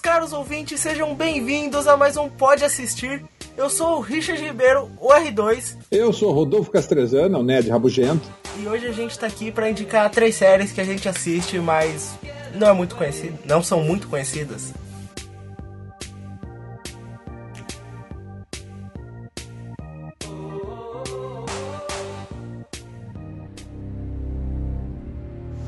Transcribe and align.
caros 0.00 0.32
ouvintes, 0.32 0.80
sejam 0.80 1.14
bem-vindos 1.14 1.86
a 1.86 1.96
mais 1.96 2.16
um 2.16 2.28
Pode 2.28 2.64
Assistir. 2.64 3.22
Eu 3.56 3.68
sou 3.68 3.98
o 3.98 4.00
Richard 4.00 4.42
Ribeiro, 4.42 4.90
o 4.98 5.08
R2. 5.08 5.76
Eu 5.90 6.12
sou 6.12 6.30
o 6.30 6.32
Rodolfo 6.32 6.70
Castrezana, 6.70 7.38
o 7.38 7.42
Ned 7.42 7.68
Rabugento. 7.68 8.26
E 8.58 8.66
hoje 8.66 8.86
a 8.86 8.92
gente 8.92 9.18
tá 9.18 9.26
aqui 9.26 9.52
para 9.52 9.68
indicar 9.68 10.10
três 10.10 10.36
séries 10.36 10.72
que 10.72 10.80
a 10.80 10.84
gente 10.84 11.06
assiste, 11.06 11.58
mas 11.58 12.14
não 12.54 12.68
é 12.68 12.72
muito 12.72 12.96
conhecido, 12.96 13.38
não 13.44 13.62
são 13.62 13.82
muito 13.82 14.08
conhecidas. 14.08 14.72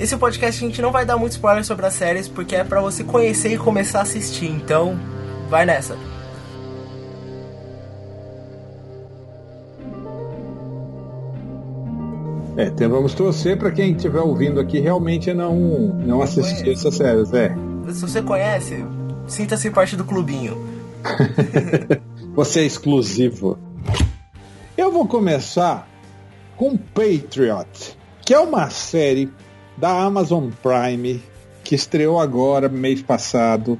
Esse 0.02 0.16
podcast 0.16 0.64
a 0.64 0.66
gente 0.66 0.82
não 0.82 0.90
vai 0.90 1.06
dar 1.06 1.16
muito 1.16 1.30
spoiler 1.30 1.64
sobre 1.64 1.86
as 1.86 1.94
séries, 1.94 2.26
porque 2.26 2.56
é 2.56 2.64
para 2.64 2.80
você 2.80 3.04
conhecer 3.04 3.54
e 3.54 3.56
começar 3.56 4.00
a 4.00 4.02
assistir. 4.02 4.50
Então, 4.50 4.98
vai 5.48 5.64
nessa. 5.64 5.96
É, 12.56 12.64
então 12.64 12.90
vamos 12.90 13.14
torcer 13.14 13.56
para 13.56 13.70
quem 13.70 13.92
estiver 13.92 14.18
ouvindo 14.18 14.58
aqui 14.58 14.80
realmente 14.80 15.32
não, 15.32 15.54
não 15.54 16.20
assistir 16.20 16.72
essas 16.72 16.96
séries, 16.96 17.32
é. 17.32 17.54
Se 17.92 18.00
você 18.00 18.20
conhece, 18.20 18.84
sinta-se 19.28 19.70
parte 19.70 19.94
do 19.94 20.02
clubinho. 20.02 20.60
você 22.34 22.58
é 22.58 22.64
exclusivo. 22.64 23.56
Eu 24.76 24.90
vou 24.90 25.06
começar 25.06 25.88
com 26.56 26.76
Patriot, 26.76 27.96
que 28.26 28.34
é 28.34 28.40
uma 28.40 28.68
série 28.68 29.30
da 29.76 29.90
Amazon 30.02 30.50
Prime, 30.62 31.22
que 31.64 31.74
estreou 31.74 32.18
agora, 32.20 32.68
mês 32.68 33.02
passado. 33.02 33.78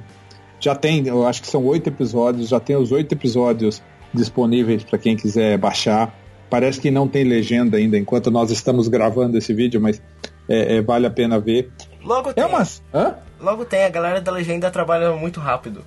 Já 0.59 0.75
tem, 0.75 1.07
eu 1.07 1.27
acho 1.27 1.41
que 1.41 1.47
são 1.47 1.65
oito 1.65 1.87
episódios, 1.87 2.49
já 2.49 2.59
tem 2.59 2.75
os 2.75 2.91
oito 2.91 3.13
episódios 3.13 3.81
disponíveis 4.13 4.83
para 4.83 4.97
quem 4.97 5.15
quiser 5.15 5.57
baixar. 5.57 6.13
Parece 6.49 6.79
que 6.79 6.91
não 6.91 7.07
tem 7.07 7.23
legenda 7.23 7.77
ainda 7.77 7.97
enquanto 7.97 8.29
nós 8.29 8.51
estamos 8.51 8.87
gravando 8.87 9.37
esse 9.37 9.53
vídeo, 9.53 9.81
mas 9.81 10.01
é, 10.47 10.77
é, 10.77 10.81
vale 10.81 11.07
a 11.07 11.09
pena 11.11 11.39
ver. 11.39 11.71
Logo 12.03 12.29
é 12.29 12.33
tem. 12.33 12.45
Uma... 12.45 12.67
Hã? 12.93 13.15
Logo 13.39 13.65
tem, 13.65 13.83
a 13.83 13.89
galera 13.89 14.21
da 14.21 14.31
legenda 14.31 14.69
trabalha 14.69 15.11
muito 15.13 15.39
rápido. 15.39 15.83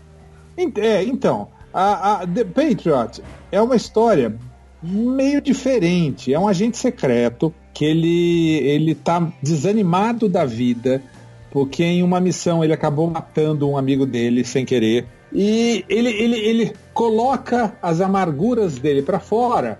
É, 0.76 1.02
então, 1.04 1.48
a, 1.72 2.22
a 2.22 2.26
The 2.26 2.44
Patriot 2.44 3.22
é 3.52 3.60
uma 3.60 3.76
história 3.76 4.36
meio 4.82 5.40
diferente. 5.40 6.32
É 6.32 6.38
um 6.38 6.48
agente 6.48 6.76
secreto 6.76 7.54
que 7.76 7.84
ele 7.84 8.54
ele 8.66 8.94
tá 8.94 9.30
desanimado 9.42 10.30
da 10.30 10.46
vida 10.46 11.02
porque 11.50 11.84
em 11.84 12.02
uma 12.02 12.18
missão 12.18 12.64
ele 12.64 12.72
acabou 12.72 13.10
matando 13.10 13.68
um 13.68 13.76
amigo 13.76 14.06
dele 14.06 14.44
sem 14.44 14.64
querer 14.64 15.06
e 15.30 15.84
ele 15.86 16.08
ele, 16.08 16.38
ele 16.38 16.72
coloca 16.94 17.76
as 17.82 18.00
amarguras 18.00 18.78
dele 18.78 19.02
para 19.02 19.20
fora 19.20 19.78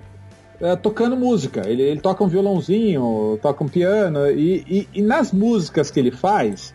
é, 0.61 0.75
tocando 0.75 1.17
música. 1.17 1.69
Ele, 1.69 1.83
ele, 1.83 2.01
toca 2.01 2.25
um 2.25 2.29
violãozinho, 2.29 3.39
toca 3.43 3.63
um 3.63 3.69
piano 3.69 4.31
e, 4.31 4.65
e, 4.67 4.89
e 4.95 5.03
nas 5.03 5.33
músicas 5.33 5.91
que 5.91 6.01
ele 6.01 6.11
faz 6.11 6.75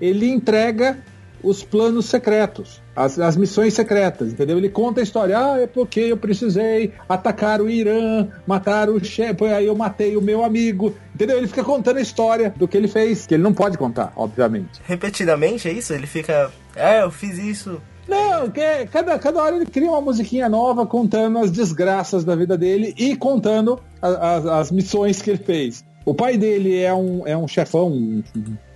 ele 0.00 0.28
entrega 0.28 0.98
os 1.42 1.62
planos 1.62 2.06
secretos, 2.06 2.82
as, 2.94 3.18
as 3.18 3.36
missões 3.36 3.74
secretas, 3.74 4.32
entendeu? 4.32 4.58
Ele 4.58 4.68
conta 4.68 5.00
a 5.00 5.02
história, 5.02 5.38
ah, 5.38 5.60
é 5.60 5.66
porque 5.66 6.00
eu 6.00 6.16
precisei 6.16 6.92
atacar 7.08 7.60
o 7.60 7.68
Irã, 7.68 8.28
matar 8.46 8.88
o 8.88 9.02
chefe, 9.02 9.44
aí 9.46 9.66
eu 9.66 9.76
matei 9.76 10.16
o 10.16 10.22
meu 10.22 10.44
amigo, 10.44 10.94
entendeu? 11.14 11.38
Ele 11.38 11.46
fica 11.46 11.64
contando 11.64 11.98
a 11.98 12.00
história 12.02 12.52
do 12.56 12.66
que 12.66 12.76
ele 12.76 12.88
fez, 12.88 13.26
que 13.26 13.34
ele 13.34 13.42
não 13.42 13.54
pode 13.54 13.78
contar, 13.78 14.12
obviamente. 14.16 14.80
Repetidamente 14.84 15.68
é 15.68 15.72
isso? 15.72 15.92
Ele 15.92 16.06
fica, 16.06 16.50
é, 16.74 17.02
eu 17.02 17.10
fiz 17.10 17.38
isso. 17.38 17.80
Não, 18.08 18.50
que 18.50 18.86
cada, 18.86 19.18
cada 19.18 19.42
hora 19.42 19.56
ele 19.56 19.66
cria 19.66 19.90
uma 19.90 20.00
musiquinha 20.00 20.48
nova 20.48 20.86
contando 20.86 21.38
as 21.38 21.50
desgraças 21.50 22.24
da 22.24 22.34
vida 22.34 22.56
dele 22.56 22.94
e 22.96 23.14
contando 23.14 23.78
a, 24.00 24.08
a, 24.08 24.60
as 24.60 24.70
missões 24.70 25.20
que 25.20 25.30
ele 25.30 25.38
fez. 25.38 25.84
O 26.06 26.14
pai 26.14 26.38
dele 26.38 26.80
é 26.80 26.94
um, 26.94 27.26
é 27.26 27.36
um 27.36 27.46
chefão 27.46 28.24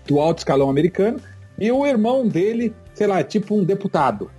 do 0.06 0.20
alto 0.20 0.38
escalão 0.38 0.68
americano 0.68 1.18
e 1.58 1.70
o 1.70 1.86
irmão 1.86 2.26
dele, 2.26 2.74
sei 2.94 3.06
lá, 3.06 3.20
é 3.20 3.24
tipo 3.24 3.54
um 3.54 3.64
deputado. 3.64 4.30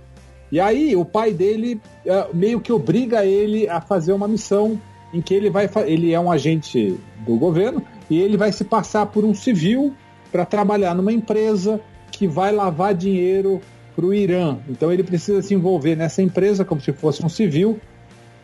E 0.50 0.60
aí 0.60 0.94
o 0.94 1.04
pai 1.04 1.32
dele 1.32 1.80
uh, 2.06 2.34
meio 2.34 2.60
que 2.60 2.72
obriga 2.72 3.24
ele 3.24 3.68
a 3.68 3.80
fazer 3.80 4.12
uma 4.12 4.28
missão 4.28 4.80
em 5.12 5.20
que 5.20 5.34
ele 5.34 5.50
vai 5.50 5.68
ele 5.86 6.12
é 6.12 6.20
um 6.20 6.30
agente 6.30 6.98
do 7.24 7.36
governo 7.36 7.82
e 8.10 8.20
ele 8.20 8.36
vai 8.36 8.52
se 8.52 8.64
passar 8.64 9.06
por 9.06 9.24
um 9.24 9.34
civil 9.34 9.94
para 10.30 10.44
trabalhar 10.44 10.94
numa 10.94 11.12
empresa 11.12 11.80
que 12.10 12.26
vai 12.26 12.52
lavar 12.52 12.94
dinheiro 12.94 13.60
para 13.94 14.04
o 14.04 14.12
Irã. 14.12 14.58
Então 14.68 14.92
ele 14.92 15.02
precisa 15.02 15.40
se 15.40 15.54
envolver 15.54 15.96
nessa 15.96 16.20
empresa 16.20 16.64
como 16.64 16.80
se 16.80 16.92
fosse 16.92 17.24
um 17.24 17.28
civil 17.28 17.80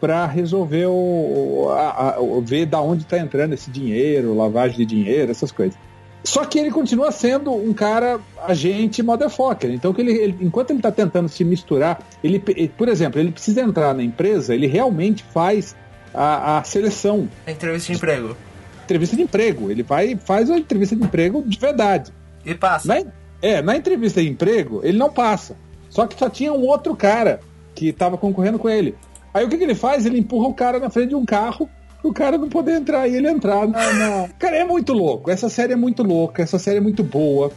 para 0.00 0.24
resolver 0.26 0.86
o, 0.86 1.68
a, 1.70 2.16
a, 2.16 2.16
ver 2.42 2.66
da 2.66 2.80
onde 2.80 3.02
está 3.02 3.18
entrando 3.18 3.52
esse 3.52 3.70
dinheiro, 3.70 4.34
lavagem 4.34 4.78
de 4.78 4.86
dinheiro, 4.86 5.30
essas 5.30 5.52
coisas. 5.52 5.78
Só 6.22 6.44
que 6.44 6.58
ele 6.58 6.70
continua 6.70 7.10
sendo 7.10 7.52
um 7.52 7.72
cara 7.72 8.20
agente 8.46 9.02
motherfucker. 9.02 9.70
Então, 9.70 9.92
que 9.92 10.00
ele, 10.02 10.12
ele 10.12 10.36
enquanto 10.40 10.70
ele 10.70 10.78
está 10.78 10.92
tentando 10.92 11.28
se 11.28 11.44
misturar, 11.44 12.00
ele, 12.22 12.38
por 12.76 12.88
exemplo, 12.88 13.18
ele 13.18 13.32
precisa 13.32 13.62
entrar 13.62 13.94
na 13.94 14.02
empresa, 14.02 14.54
ele 14.54 14.66
realmente 14.66 15.24
faz 15.24 15.74
a, 16.12 16.58
a 16.58 16.64
seleção. 16.64 17.28
A 17.46 17.50
entrevista 17.50 17.92
de 17.92 17.98
emprego. 17.98 18.36
Entrevista 18.84 19.16
de 19.16 19.22
emprego. 19.22 19.70
Ele 19.70 19.82
vai 19.82 20.16
faz 20.16 20.50
a 20.50 20.58
entrevista 20.58 20.94
de 20.94 21.02
emprego 21.02 21.42
de 21.46 21.58
verdade. 21.58 22.12
E 22.44 22.54
passa. 22.54 22.86
Na, 22.86 23.10
é, 23.40 23.62
na 23.62 23.76
entrevista 23.76 24.20
de 24.20 24.28
emprego, 24.28 24.80
ele 24.84 24.98
não 24.98 25.10
passa. 25.10 25.56
Só 25.88 26.06
que 26.06 26.18
só 26.18 26.28
tinha 26.28 26.52
um 26.52 26.66
outro 26.66 26.94
cara 26.94 27.40
que 27.74 27.88
estava 27.88 28.18
concorrendo 28.18 28.58
com 28.58 28.68
ele. 28.68 28.94
Aí 29.32 29.44
o 29.44 29.48
que, 29.48 29.56
que 29.56 29.64
ele 29.64 29.74
faz? 29.74 30.04
Ele 30.04 30.18
empurra 30.18 30.48
o 30.48 30.54
cara 30.54 30.78
na 30.78 30.90
frente 30.90 31.10
de 31.10 31.14
um 31.14 31.24
carro 31.24 31.68
o 32.02 32.12
cara 32.12 32.38
não 32.38 32.48
poder 32.48 32.72
entrar 32.72 33.08
e 33.08 33.16
ele 33.16 33.28
entrar 33.28 33.66
na, 33.66 34.28
Cara, 34.38 34.56
é 34.56 34.64
muito 34.64 34.92
louco. 34.92 35.30
Essa 35.30 35.48
série 35.48 35.72
é 35.72 35.76
muito 35.76 36.02
louca, 36.02 36.42
essa 36.42 36.58
série 36.58 36.78
é 36.78 36.80
muito 36.80 37.02
boa. 37.02 37.52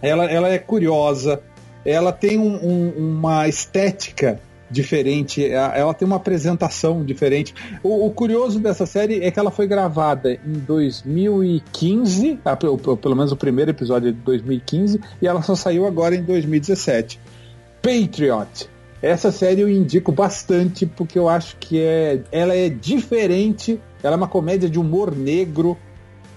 Ela, 0.00 0.24
ela 0.24 0.48
é 0.48 0.58
curiosa, 0.58 1.40
ela 1.84 2.12
tem 2.12 2.38
um, 2.38 2.54
um, 2.56 2.90
uma 2.98 3.48
estética 3.48 4.40
diferente, 4.72 5.44
ela 5.46 5.92
tem 5.92 6.06
uma 6.06 6.16
apresentação 6.16 7.04
diferente. 7.04 7.54
O, 7.82 8.06
o, 8.06 8.10
curioso 8.10 8.58
dessa 8.58 8.86
série 8.86 9.22
é 9.22 9.30
que 9.30 9.38
ela 9.38 9.50
foi 9.50 9.66
gravada 9.66 10.32
em 10.32 10.52
2015, 10.52 12.40
ah, 12.44 12.56
pelo, 12.56 12.78
pelo 12.78 13.14
menos 13.14 13.30
o 13.30 13.36
primeiro 13.36 13.70
episódio 13.70 14.08
é 14.08 14.12
de 14.12 14.18
2015, 14.18 15.00
e 15.20 15.26
ela 15.26 15.42
só 15.42 15.54
saiu 15.54 15.86
agora 15.86 16.16
em 16.16 16.22
2017. 16.22 17.20
Patriot 17.82 18.71
essa 19.02 19.32
série 19.32 19.60
eu 19.60 19.68
indico 19.68 20.12
bastante 20.12 20.86
porque 20.86 21.18
eu 21.18 21.28
acho 21.28 21.56
que 21.56 21.80
é, 21.80 22.22
ela 22.30 22.54
é 22.54 22.68
diferente. 22.68 23.80
Ela 24.00 24.14
é 24.14 24.16
uma 24.16 24.28
comédia 24.28 24.70
de 24.70 24.78
humor 24.78 25.14
negro. 25.14 25.76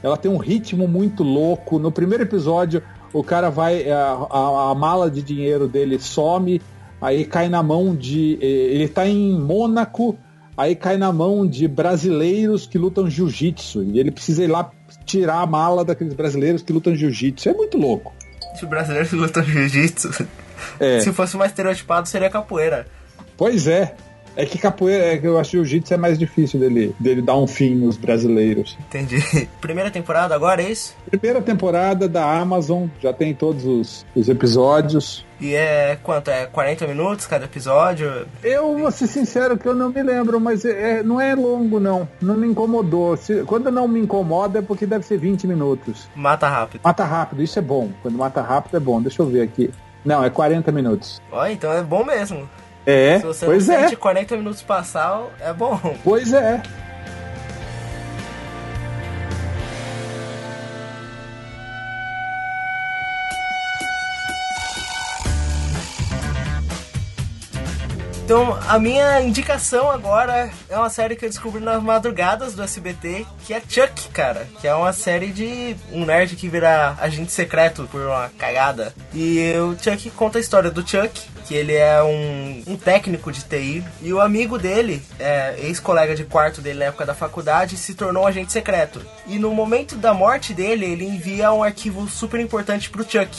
Ela 0.02 0.18
tem 0.18 0.32
um 0.32 0.38
ritmo 0.38 0.88
muito 0.88 1.24
louco. 1.24 1.78
No 1.78 1.92
primeiro 1.92 2.24
episódio, 2.24 2.82
o 3.14 3.24
cara 3.24 3.50
vai 3.50 3.90
a, 3.90 4.14
a, 4.30 4.72
a 4.72 4.76
mala 4.76 5.10
de 5.10 5.22
dinheiro 5.22 5.68
dele 5.68 6.00
some, 6.00 6.62
aí 7.00 7.24
cai 7.24 7.48
na 7.48 7.62
mão 7.64 7.96
de 7.96 8.38
ele 8.42 8.84
está 8.86 9.08
em 9.08 9.40
Mônaco, 9.40 10.18
aí 10.58 10.76
cai 10.76 10.98
na 10.98 11.14
mão 11.14 11.48
de 11.48 11.68
brasileiros 11.68 12.66
que 12.66 12.78
lutam 12.78 13.10
jiu-jitsu 13.10 13.84
e 13.84 14.00
ele 14.00 14.12
precisa 14.12 14.44
ir 14.44 14.48
lá 14.48 14.70
tirar 15.06 15.42
a 15.42 15.46
mala 15.46 15.86
daqueles 15.86 16.14
brasileiros 16.14 16.62
que 16.62 16.74
lutam 16.74 16.96
jiu-jitsu. 16.96 17.48
É 17.48 17.54
muito 17.54 17.78
louco. 17.78 18.14
Se 18.60 18.66
brasileiros 18.66 19.12
lutam 19.14 19.44
jiu-jitsu. 19.44 20.28
É. 20.80 21.00
Se 21.00 21.12
fosse 21.12 21.38
mais 21.38 21.52
estereotipado, 21.52 22.08
seria 22.08 22.30
capoeira. 22.30 22.88
Pois 23.38 23.68
é. 23.68 23.96
É 24.38 24.46
que 24.46 24.58
capoeira, 24.58 25.14
é 25.14 25.18
que 25.18 25.26
eu 25.26 25.40
acho 25.40 25.52
que 25.52 25.58
o 25.58 25.64
jiu-jitsu 25.64 25.94
é 25.94 25.98
mais 25.98 26.20
difícil 26.20 26.60
dele, 26.60 26.94
dele 27.00 27.22
dar 27.22 27.38
um 27.38 27.48
fim 27.48 27.74
nos 27.74 27.96
brasileiros. 27.96 28.78
Entendi. 28.88 29.18
Primeira 29.62 29.90
temporada 29.90 30.36
agora, 30.36 30.62
é 30.62 30.70
isso? 30.70 30.94
Primeira 31.10 31.42
temporada 31.42 32.08
da 32.08 32.38
Amazon, 32.38 32.88
já 33.02 33.14
tem 33.14 33.34
todos 33.34 33.66
os, 33.66 34.06
os 34.14 34.28
episódios. 34.28 35.26
E 35.40 35.54
é 35.54 35.98
quanto? 36.02 36.30
É 36.30 36.46
40 36.46 36.88
minutos 36.88 37.28
cada 37.28 37.46
episódio? 37.46 38.28
Eu 38.44 38.78
vou 38.78 38.92
ser 38.92 39.08
sincero 39.08 39.58
que 39.58 39.68
eu 39.68 39.76
não 39.76 39.90
me 39.90 40.04
lembro, 40.04 40.40
mas 40.40 40.66
é, 40.66 41.02
não 41.02 41.20
é 41.20 41.34
longo, 41.34 41.80
não. 41.80 42.08
Não 42.22 42.36
me 42.36 42.48
incomodou. 42.48 43.16
Se, 43.16 43.44
quando 43.44 43.72
não 43.72 43.88
me 43.88 44.02
incomoda 44.02 44.60
é 44.60 44.62
porque 44.62 44.86
deve 44.86 45.06
ser 45.06 45.18
20 45.18 45.48
minutos. 45.48 46.10
Mata 46.16 46.48
rápido. 46.48 46.82
Mata 46.84 47.06
rápido, 47.06 47.42
isso 47.42 47.58
é 47.58 47.62
bom. 47.62 47.90
Quando 48.02 48.18
mata 48.18 48.42
rápido 48.42 48.76
é 48.76 48.80
bom. 48.80 49.02
Deixa 49.02 49.22
eu 49.22 49.28
ver 49.28 49.42
aqui. 49.42 49.72
Não, 50.06 50.24
é 50.24 50.30
40 50.30 50.72
minutos. 50.72 51.22
Ó, 51.32 51.46
então 51.48 51.74
é 51.74 51.82
bom 51.82 52.04
mesmo. 52.06 52.48
É, 52.86 53.18
Se 53.20 53.26
você 53.26 53.46
pois 53.48 53.68
não 53.68 53.76
é. 53.76 53.80
sente 53.84 53.96
40 53.96 54.38
minutos 54.38 54.62
passar, 54.62 55.24
é 55.40 55.52
bom. 55.52 55.80
Pois 56.04 56.32
é. 56.32 56.62
Então 68.36 68.60
a 68.68 68.78
minha 68.78 69.22
indicação 69.22 69.90
agora 69.90 70.52
é 70.68 70.78
uma 70.78 70.90
série 70.90 71.16
que 71.16 71.24
eu 71.24 71.30
descobri 71.30 71.64
nas 71.64 71.82
madrugadas 71.82 72.54
do 72.54 72.62
SBT, 72.64 73.26
que 73.46 73.54
é 73.54 73.62
Chuck, 73.62 74.10
cara. 74.10 74.46
Que 74.60 74.68
é 74.68 74.76
uma 74.76 74.92
série 74.92 75.28
de 75.28 75.74
um 75.90 76.04
nerd 76.04 76.36
que 76.36 76.50
vira 76.50 76.98
agente 77.00 77.32
secreto 77.32 77.88
por 77.90 78.02
uma 78.02 78.30
cagada. 78.38 78.94
E 79.14 79.54
o 79.58 79.82
Chuck 79.82 80.12
conta 80.12 80.38
a 80.38 80.42
história 80.42 80.70
do 80.70 80.86
Chuck, 80.86 81.18
que 81.48 81.56
ele 81.56 81.76
é 81.76 82.04
um, 82.04 82.64
um 82.68 82.76
técnico 82.76 83.32
de 83.32 83.42
TI, 83.42 83.82
e 84.02 84.12
o 84.12 84.20
amigo 84.20 84.58
dele, 84.58 85.02
é, 85.18 85.56
ex-colega 85.60 86.14
de 86.14 86.26
quarto 86.26 86.60
dele 86.60 86.80
na 86.80 86.86
época 86.88 87.06
da 87.06 87.16
faculdade, 87.16 87.78
se 87.78 87.96
tornou 87.96 88.24
um 88.24 88.28
agente 88.28 88.52
secreto. 88.52 89.02
E 89.28 89.40
no 89.40 89.52
momento 89.52 89.96
da 89.96 90.14
morte 90.14 90.54
dele, 90.54 90.86
ele 90.86 91.06
envia 91.06 91.54
um 91.54 91.64
arquivo 91.64 92.06
super 92.10 92.42
importante 92.42 92.90
pro 92.90 93.10
Chuck 93.10 93.30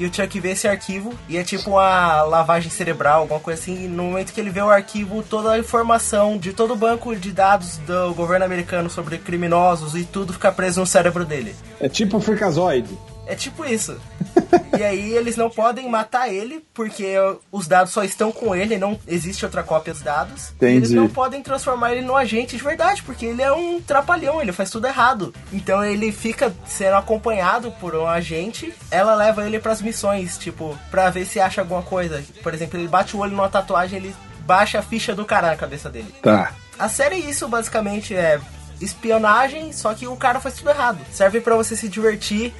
e 0.00 0.06
o 0.06 0.14
Chuck 0.14 0.40
vê 0.40 0.52
esse 0.52 0.66
arquivo 0.66 1.12
e 1.28 1.36
é 1.36 1.44
tipo 1.44 1.72
uma 1.72 2.22
lavagem 2.22 2.70
cerebral, 2.70 3.20
alguma 3.20 3.38
coisa 3.38 3.60
assim. 3.60 3.86
No 3.86 4.04
momento 4.04 4.32
que 4.32 4.40
ele 4.40 4.48
vê 4.48 4.62
o 4.62 4.70
arquivo, 4.70 5.22
toda 5.22 5.52
a 5.52 5.58
informação 5.58 6.38
de 6.38 6.54
todo 6.54 6.72
o 6.72 6.76
banco 6.76 7.14
de 7.14 7.30
dados 7.30 7.76
do 7.86 8.14
governo 8.14 8.46
americano 8.46 8.88
sobre 8.88 9.18
criminosos 9.18 9.94
e 9.94 10.04
tudo 10.04 10.32
fica 10.32 10.50
preso 10.50 10.80
no 10.80 10.86
cérebro 10.86 11.26
dele. 11.26 11.54
É 11.78 11.86
tipo 11.86 12.16
o 12.16 12.20
Freakazoid. 12.20 12.88
É 13.30 13.36
tipo 13.36 13.64
isso. 13.64 13.96
e 14.76 14.82
aí 14.82 15.12
eles 15.12 15.36
não 15.36 15.48
podem 15.48 15.88
matar 15.88 16.28
ele, 16.28 16.66
porque 16.74 17.14
os 17.52 17.68
dados 17.68 17.92
só 17.92 18.02
estão 18.02 18.32
com 18.32 18.56
ele, 18.56 18.76
não 18.76 18.98
existe 19.06 19.44
outra 19.44 19.62
cópia 19.62 19.92
dos 19.92 20.02
dados. 20.02 20.50
Entendi. 20.56 20.76
Eles 20.76 20.90
não 20.90 21.08
podem 21.08 21.40
transformar 21.40 21.92
ele 21.92 22.04
no 22.04 22.16
agente 22.16 22.56
de 22.56 22.64
verdade, 22.64 23.04
porque 23.04 23.26
ele 23.26 23.40
é 23.40 23.52
um 23.52 23.80
trapalhão, 23.80 24.42
ele 24.42 24.50
faz 24.50 24.68
tudo 24.68 24.88
errado. 24.88 25.32
Então 25.52 25.84
ele 25.84 26.10
fica 26.10 26.52
sendo 26.66 26.96
acompanhado 26.96 27.70
por 27.80 27.94
um 27.94 28.04
agente, 28.04 28.74
ela 28.90 29.14
leva 29.14 29.46
ele 29.46 29.60
para 29.60 29.70
as 29.70 29.80
missões, 29.80 30.36
tipo, 30.36 30.76
pra 30.90 31.08
ver 31.08 31.24
se 31.24 31.38
acha 31.38 31.60
alguma 31.60 31.82
coisa. 31.82 32.20
Por 32.42 32.52
exemplo, 32.52 32.80
ele 32.80 32.88
bate 32.88 33.16
o 33.16 33.20
olho 33.20 33.30
numa 33.30 33.48
tatuagem, 33.48 34.00
ele 34.00 34.14
baixa 34.40 34.80
a 34.80 34.82
ficha 34.82 35.14
do 35.14 35.24
cara 35.24 35.46
na 35.46 35.56
cabeça 35.56 35.88
dele. 35.88 36.12
Tá. 36.20 36.52
A 36.76 36.88
série 36.88 37.14
isso 37.14 37.46
basicamente 37.46 38.12
é 38.12 38.40
espionagem, 38.80 39.72
só 39.72 39.94
que 39.94 40.06
o 40.06 40.16
cara 40.16 40.40
faz 40.40 40.56
tudo 40.56 40.70
errado. 40.70 40.98
Serve 41.12 41.40
para 41.40 41.54
você 41.54 41.76
se 41.76 41.88
divertir 41.88 42.52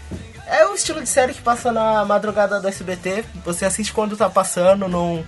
é 0.50 0.66
o 0.66 0.74
estilo 0.74 1.00
de 1.00 1.08
série 1.08 1.32
que 1.32 1.42
passa 1.42 1.72
na 1.72 2.04
madrugada 2.04 2.60
do 2.60 2.68
SBT. 2.68 3.24
Você 3.44 3.64
assiste 3.64 3.92
quando 3.92 4.16
tá 4.16 4.28
passando, 4.28 4.88
não, 4.88 5.24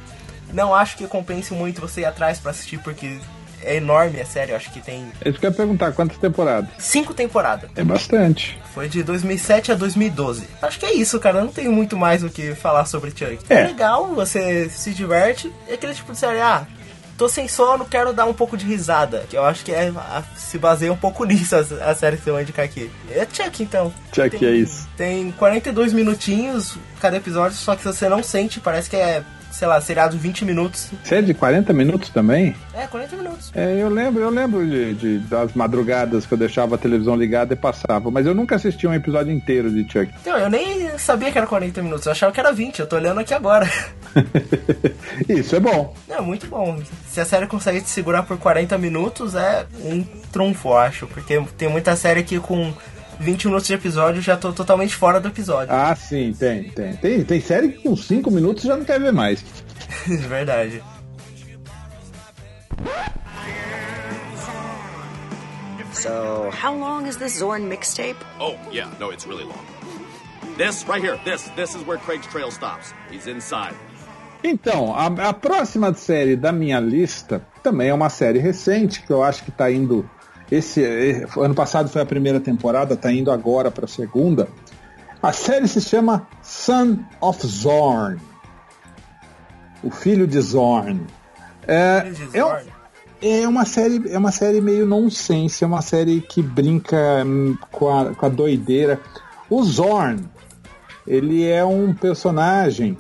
não 0.53 0.75
acho 0.75 0.97
que 0.97 1.07
compense 1.07 1.55
muito 1.55 1.81
você 1.81 2.03
ir 2.03 2.05
atrás 2.05 2.39
para 2.39 2.51
assistir, 2.51 2.79
porque 2.79 3.19
é 3.63 3.77
enorme 3.77 4.21
a 4.21 4.27
série, 4.27 4.53
acho 4.53 4.71
que 4.73 4.81
tem. 4.81 5.11
Eu 5.25 5.33
quero 5.35 5.55
perguntar 5.55 5.93
quantas 5.93 6.19
temporadas? 6.19 6.71
Cinco 6.79 7.15
temporadas. 7.15 7.71
É 7.77 7.85
bastante. 7.85 8.61
Foi 8.75 8.89
de 8.89 9.03
2007 9.03 9.73
a 9.73 9.75
2012. 9.75 10.49
Acho 10.61 10.79
que 10.79 10.87
é 10.87 10.93
isso, 10.93 11.19
cara. 11.21 11.39
Eu 11.39 11.45
não 11.45 11.53
tenho 11.53 11.73
muito 11.73 11.97
mais 11.97 12.25
o 12.25 12.29
que 12.29 12.55
falar 12.55 12.85
sobre 12.87 13.11
Chuck. 13.11 13.39
É. 13.49 13.61
é 13.61 13.67
legal, 13.69 14.09
você 14.15 14.69
se 14.69 14.93
diverte. 14.93 15.53
É 15.69 15.75
aquele 15.75 15.95
tipo 15.95 16.13
de 16.13 16.19
série, 16.19 16.41
ah, 16.41 16.67
tô 17.23 17.29
sem 17.29 17.47
sono, 17.47 17.85
quero 17.85 18.13
dar 18.13 18.25
um 18.25 18.35
pouco 18.35 18.57
de 18.57 18.67
risada. 18.67 19.25
Que 19.31 19.37
eu 19.37 19.45
acho 19.45 19.65
que 19.65 19.71
é, 19.71 19.93
a, 19.97 20.25
se 20.35 20.59
baseia 20.59 20.93
um 20.93 20.97
pouco 20.97 21.23
nisso 21.25 21.55
a, 21.55 21.91
a 21.91 21.95
série 21.95 22.17
que 22.17 22.25
você 22.25 22.33
vai 22.33 22.43
indicar 22.43 22.65
aqui. 22.65 22.91
É 23.11 23.25
Chuck, 23.33 23.63
então. 23.63 23.93
Chuck, 24.13 24.37
tem, 24.37 24.49
é 24.49 24.53
isso. 24.53 24.89
Tem 24.97 25.31
42 25.33 25.93
minutinhos 25.93 26.77
cada 27.01 27.17
episódio, 27.17 27.57
só 27.57 27.77
que 27.77 27.85
você 27.85 28.09
não 28.09 28.23
sente, 28.25 28.59
parece 28.59 28.91
que 28.91 28.97
é 28.97 29.23
sei 29.53 29.69
lá, 29.69 29.79
seriado 29.83 30.17
20 30.17 30.47
minutos. 30.47 30.91
Série 31.05 31.27
de 31.27 31.35
40 31.35 31.75
minutos 31.75 32.09
também? 32.09 32.57
É, 32.73 32.87
40 32.87 33.17
minutos. 33.17 33.53
É, 33.55 33.83
eu 33.83 33.91
lembro, 33.91 34.23
eu 34.23 34.31
lembro 34.31 34.67
de, 34.67 34.95
de, 34.95 35.19
das 35.19 35.53
madrugadas 35.53 36.25
que 36.25 36.33
eu 36.33 36.39
deixava 36.39 36.75
a 36.75 36.79
televisão 36.79 37.15
ligada 37.15 37.53
e 37.53 37.57
passava, 37.57 38.11
mas 38.11 38.25
eu 38.25 38.35
nunca 38.35 38.57
assisti 38.57 38.87
um 38.87 38.95
episódio 38.95 39.31
inteiro 39.31 39.71
de 39.71 39.83
Chuck. 39.83 40.11
Então, 40.23 40.39
eu 40.39 40.49
nem 40.49 40.97
sabia 40.97 41.31
que 41.31 41.37
era 41.37 41.47
40 41.47 41.83
minutos, 41.83 42.07
eu 42.07 42.13
achava 42.13 42.33
que 42.33 42.41
era 42.41 42.51
20, 42.51 42.81
eu 42.81 42.87
tô 42.87 42.97
olhando 42.97 43.21
aqui 43.21 43.35
agora. 43.35 43.69
Isso 45.29 45.57
é 45.57 45.61
bom. 45.61 45.95
É 46.09 46.21
muito 46.21 46.47
bom. 46.47 46.81
Se 47.09 47.21
a 47.21 47.25
série 47.25 47.47
consegue 47.47 47.81
te 47.81 47.89
segurar 47.89 48.23
por 48.23 48.39
40 48.39 48.77
minutos, 48.79 49.35
é 49.35 49.67
um 49.85 50.03
trunfo, 50.33 50.69
eu 50.71 50.77
acho, 50.79 51.07
porque 51.07 51.43
tem 51.57 51.69
muita 51.69 51.97
série 51.97 52.23
que 52.23 52.39
com 52.39 52.73
20 53.21 53.47
minutos 53.47 53.67
de 53.67 53.75
episódio, 53.75 54.21
já 54.21 54.37
tô 54.37 54.53
totalmente 54.53 54.95
fora 54.95 55.21
do 55.21 55.29
episódio. 55.29 55.73
Ah, 55.73 55.95
sim, 55.95 56.35
tem, 56.39 56.65
tem. 56.71 56.97
Tem, 56.97 57.25
tem 57.25 57.41
série 57.41 57.73
que 57.73 57.83
com 57.89 57.97
5 57.97 58.31
minutos 58.31 58.65
já 58.65 58.77
não 58.77 58.85
quer 58.85 59.01
ver 59.01 59.13
mais. 59.13 59.45
Verdade. 60.07 60.83
So, 65.93 66.51
how 66.51 66.75
long 66.75 67.07
is 67.07 67.17
the 67.17 67.29
Zorn 67.29 67.69
mixtape? 67.69 68.17
Oh, 68.41 68.57
yeah, 68.73 68.91
no, 68.99 69.11
it's 69.11 69.25
really 69.25 69.45
long. 69.45 69.65
This 70.57 70.85
right 70.89 71.01
here, 71.01 71.19
this, 71.25 71.49
this 71.55 71.77
is 71.77 71.83
where 71.87 71.97
Craig's 71.97 72.27
trail 72.27 72.51
stops. 72.51 72.93
He's 73.11 73.29
inside. 73.29 73.75
Então, 74.45 74.95
a, 74.95 75.07
a 75.29 75.33
próxima 75.33 75.95
série 75.95 76.37
da 76.37 76.51
minha 76.51 76.81
lista 76.81 77.43
também 77.63 77.89
é 77.89 77.95
uma 77.95 78.09
série 78.09 78.39
recente 78.39 79.03
que 79.03 79.13
eu 79.13 79.23
acho 79.23 79.45
que 79.45 79.51
está 79.51 79.71
indo 79.71 80.09
esse 80.53 80.85
ano 81.39 81.55
passado 81.55 81.89
foi 81.89 82.03
a 82.03 82.07
primeira 82.07 82.39
temporada, 82.39 82.95
tá 82.95 83.11
indo 83.11 83.31
agora 83.31 83.71
para 83.71 83.87
a 83.87 83.89
segunda. 83.89 84.49
A 85.23 85.33
série 85.33 85.67
se 85.67 85.81
chama 85.81 86.29
Son 86.43 86.99
of 87.23 87.47
Zorn. 87.47 88.21
O 89.83 89.91
filho 89.91 90.27
de 90.27 90.39
Zorn. 90.43 91.07
É, 91.67 92.13
é, 92.35 93.43
é, 93.43 93.49
uma 93.49 93.65
série, 93.65 94.13
é 94.13 94.19
uma 94.19 94.31
série 94.31 94.61
meio 94.61 94.85
nonsense, 94.85 95.65
é 95.65 95.67
uma 95.67 95.81
série 95.81 96.21
que 96.21 96.43
brinca 96.43 97.25
hum, 97.25 97.57
com 97.71 97.89
a, 97.89 98.15
com 98.15 98.27
a 98.27 98.29
doideira. 98.29 99.01
O 99.49 99.63
Zorn, 99.63 100.29
ele 101.07 101.49
é 101.49 101.65
um 101.65 101.95
personagem 101.95 102.99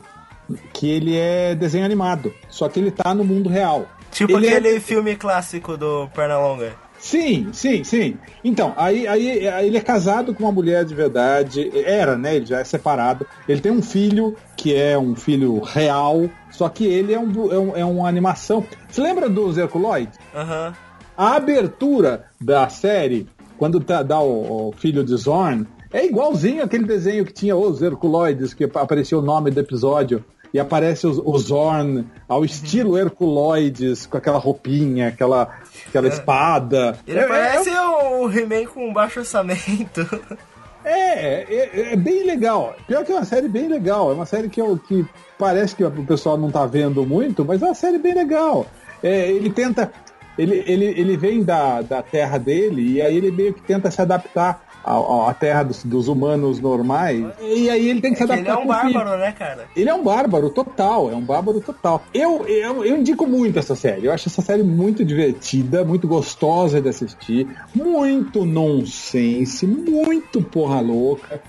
que 0.72 0.88
ele 0.88 1.16
é 1.16 1.54
desenho 1.54 1.84
animado, 1.84 2.32
só 2.48 2.68
que 2.68 2.80
ele 2.80 2.90
tá 2.90 3.14
no 3.14 3.24
mundo 3.24 3.48
real. 3.48 3.86
Tipo 4.10 4.32
ele 4.32 4.48
aquele 4.48 4.76
é... 4.76 4.80
filme 4.80 5.16
clássico 5.16 5.76
do 5.76 6.08
Pernalonga. 6.14 6.74
Sim, 6.98 7.48
sim, 7.52 7.82
sim. 7.82 8.16
Então, 8.44 8.72
aí, 8.76 9.08
aí, 9.08 9.48
aí, 9.48 9.66
ele 9.66 9.76
é 9.76 9.80
casado 9.80 10.32
com 10.32 10.44
uma 10.44 10.52
mulher 10.52 10.84
de 10.84 10.94
verdade. 10.94 11.68
Era, 11.84 12.16
né? 12.16 12.36
Ele 12.36 12.46
já 12.46 12.60
é 12.60 12.64
separado. 12.64 13.26
Ele 13.48 13.60
tem 13.60 13.72
um 13.72 13.82
filho 13.82 14.36
que 14.56 14.72
é 14.76 14.96
um 14.96 15.16
filho 15.16 15.58
real, 15.58 16.30
só 16.48 16.68
que 16.68 16.84
ele 16.84 17.12
é, 17.12 17.18
um, 17.18 17.52
é, 17.52 17.58
um, 17.58 17.76
é 17.78 17.84
uma 17.84 18.08
animação. 18.08 18.64
Você 18.88 19.00
lembra 19.00 19.28
do 19.28 19.52
Zerculoid? 19.52 20.10
Aham. 20.32 20.68
Uhum. 20.68 20.92
A 21.16 21.36
abertura 21.36 22.24
da 22.40 22.68
série, 22.68 23.28
quando 23.58 23.80
tá, 23.80 24.02
dá 24.02 24.20
o, 24.20 24.68
o 24.68 24.72
filho 24.72 25.04
de 25.04 25.14
Zorn, 25.16 25.66
é 25.92 26.06
igualzinho 26.06 26.64
aquele 26.64 26.84
desenho 26.84 27.24
que 27.24 27.32
tinha 27.32 27.54
os 27.54 27.82
Herculoides, 27.82 28.54
que 28.54 28.64
apareceu 28.64 29.18
o 29.18 29.22
nome 29.22 29.50
do 29.50 29.60
episódio 29.60 30.24
e 30.52 30.60
aparece 30.60 31.06
o, 31.06 31.22
o 31.24 31.38
Zorn 31.38 32.06
ao 32.28 32.44
estilo 32.44 32.98
Herculoides, 32.98 34.06
com 34.06 34.16
aquela 34.16 34.38
roupinha, 34.38 35.08
aquela, 35.08 35.48
aquela 35.88 36.06
é. 36.06 36.10
espada. 36.10 36.98
Ele 37.06 37.18
é, 37.18 37.26
parece 37.26 37.70
é... 37.70 37.80
o 37.80 38.30
He-Man 38.30 38.66
com 38.66 38.92
baixo 38.92 39.20
orçamento. 39.20 40.06
É, 40.84 41.42
é, 41.42 41.92
é, 41.92 41.96
bem 41.96 42.24
legal. 42.24 42.74
Pior 42.88 43.04
que 43.04 43.12
é 43.12 43.14
uma 43.14 43.24
série 43.24 43.46
bem 43.46 43.68
legal. 43.68 44.10
É 44.10 44.14
uma 44.14 44.26
série 44.26 44.48
que, 44.48 44.60
eu, 44.60 44.76
que 44.76 45.06
parece 45.38 45.76
que 45.76 45.84
o 45.84 46.04
pessoal 46.04 46.36
não 46.36 46.50
tá 46.50 46.66
vendo 46.66 47.06
muito, 47.06 47.44
mas 47.44 47.62
é 47.62 47.66
uma 47.66 47.74
série 47.74 47.98
bem 47.98 48.14
legal. 48.14 48.66
É, 49.00 49.30
ele 49.30 49.48
tenta. 49.50 49.92
Ele, 50.36 50.64
ele, 50.66 50.86
ele 50.86 51.16
vem 51.16 51.44
da, 51.44 51.82
da 51.82 52.02
terra 52.02 52.38
dele 52.38 52.94
e 52.94 53.00
aí 53.00 53.16
ele 53.16 53.30
meio 53.30 53.54
que 53.54 53.62
tenta 53.62 53.90
se 53.90 54.00
adaptar 54.00 54.71
a, 54.84 55.30
a 55.30 55.34
terra 55.34 55.62
dos, 55.62 55.84
dos, 55.84 56.08
humanos 56.08 56.60
normais. 56.60 57.24
E 57.40 57.70
aí 57.70 57.88
ele 57.88 58.00
tem 58.00 58.12
que 58.12 58.18
se 58.18 58.24
adaptar. 58.24 58.40
Ele 58.40 58.50
é 58.50 58.56
um 58.56 58.66
bárbaro, 58.66 59.18
né, 59.18 59.32
cara? 59.32 59.64
Ele 59.76 59.88
é 59.88 59.94
um 59.94 60.02
bárbaro 60.02 60.50
total, 60.50 61.10
é 61.10 61.14
um 61.14 61.20
bárbaro 61.20 61.60
total. 61.60 62.02
Eu, 62.12 62.46
eu, 62.46 62.84
eu 62.84 62.96
indico 62.96 63.26
muito 63.26 63.58
essa 63.58 63.74
série. 63.74 64.06
Eu 64.06 64.12
acho 64.12 64.28
essa 64.28 64.42
série 64.42 64.62
muito 64.62 65.04
divertida, 65.04 65.84
muito 65.84 66.08
gostosa 66.08 66.80
de 66.80 66.88
assistir, 66.88 67.48
muito 67.74 68.44
nonsense, 68.44 69.66
muito 69.66 70.42
porra 70.42 70.80
louca. 70.80 71.40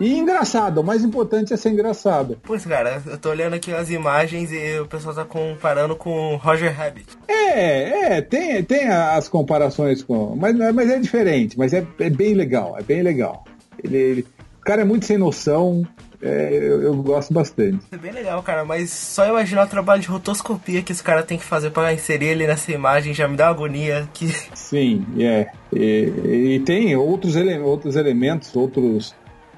E 0.00 0.16
engraçado, 0.16 0.78
o 0.78 0.84
mais 0.84 1.04
importante 1.04 1.52
é 1.52 1.56
ser 1.56 1.70
engraçado. 1.70 2.38
Pois, 2.42 2.64
cara, 2.64 3.02
eu 3.06 3.18
tô 3.18 3.28
olhando 3.28 3.54
aqui 3.54 3.70
as 3.72 3.90
imagens 3.90 4.50
e 4.50 4.80
o 4.80 4.86
pessoal 4.86 5.14
tá 5.14 5.24
comparando 5.26 5.94
com 5.94 6.36
Roger 6.36 6.74
Rabbit. 6.74 7.06
É, 7.28 8.16
é, 8.16 8.22
tem, 8.22 8.64
tem 8.64 8.88
as 8.88 9.28
comparações 9.28 10.02
com. 10.02 10.34
Mas, 10.36 10.56
mas 10.74 10.90
é 10.90 10.98
diferente, 10.98 11.58
mas 11.58 11.74
é, 11.74 11.86
é 11.98 12.08
bem 12.08 12.32
legal, 12.32 12.76
é 12.78 12.82
bem 12.82 13.02
legal. 13.02 13.44
Ele, 13.84 13.96
ele, 13.96 14.26
o 14.60 14.64
cara 14.64 14.82
é 14.82 14.84
muito 14.84 15.04
sem 15.04 15.18
noção, 15.18 15.86
é, 16.22 16.50
eu, 16.52 16.82
eu, 16.82 16.94
gosto 17.02 17.32
bastante. 17.32 17.80
É 17.90 17.96
bem 17.96 18.12
legal, 18.12 18.42
cara, 18.42 18.64
mas 18.64 18.90
só 18.90 19.26
imaginar 19.26 19.64
o 19.64 19.68
trabalho 19.68 20.02
de 20.02 20.08
rotoscopia 20.08 20.82
que 20.82 20.92
esse 20.92 21.02
cara 21.02 21.22
tem 21.22 21.38
que 21.38 21.44
fazer 21.44 21.70
para 21.70 21.94
inserir 21.94 22.26
ele 22.26 22.46
nessa 22.46 22.70
imagem 22.70 23.14
já 23.14 23.26
me 23.26 23.36
dá 23.36 23.46
uma 23.46 23.50
agonia. 23.52 24.06
Que... 24.12 24.28
Sim, 24.54 25.04
é. 25.18 25.48
E, 25.72 26.56
e 26.56 26.60
tem 26.60 26.94
outros, 26.94 27.36
ele, 27.36 27.58
outros 27.58 27.96
elementos, 27.96 28.54
outros 28.54 29.14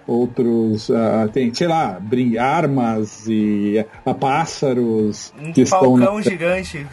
outros 0.07 0.89
uh, 0.89 1.29
tem, 1.33 1.53
sei 1.55 1.69
lá, 1.69 2.01
armas 2.39 3.27
e 3.27 3.85
uh, 4.05 4.15
pássaros 4.15 5.33
um 5.41 5.53
que 5.53 5.65
falcão 5.67 6.17
na... 6.17 6.23
gigante. 6.23 6.87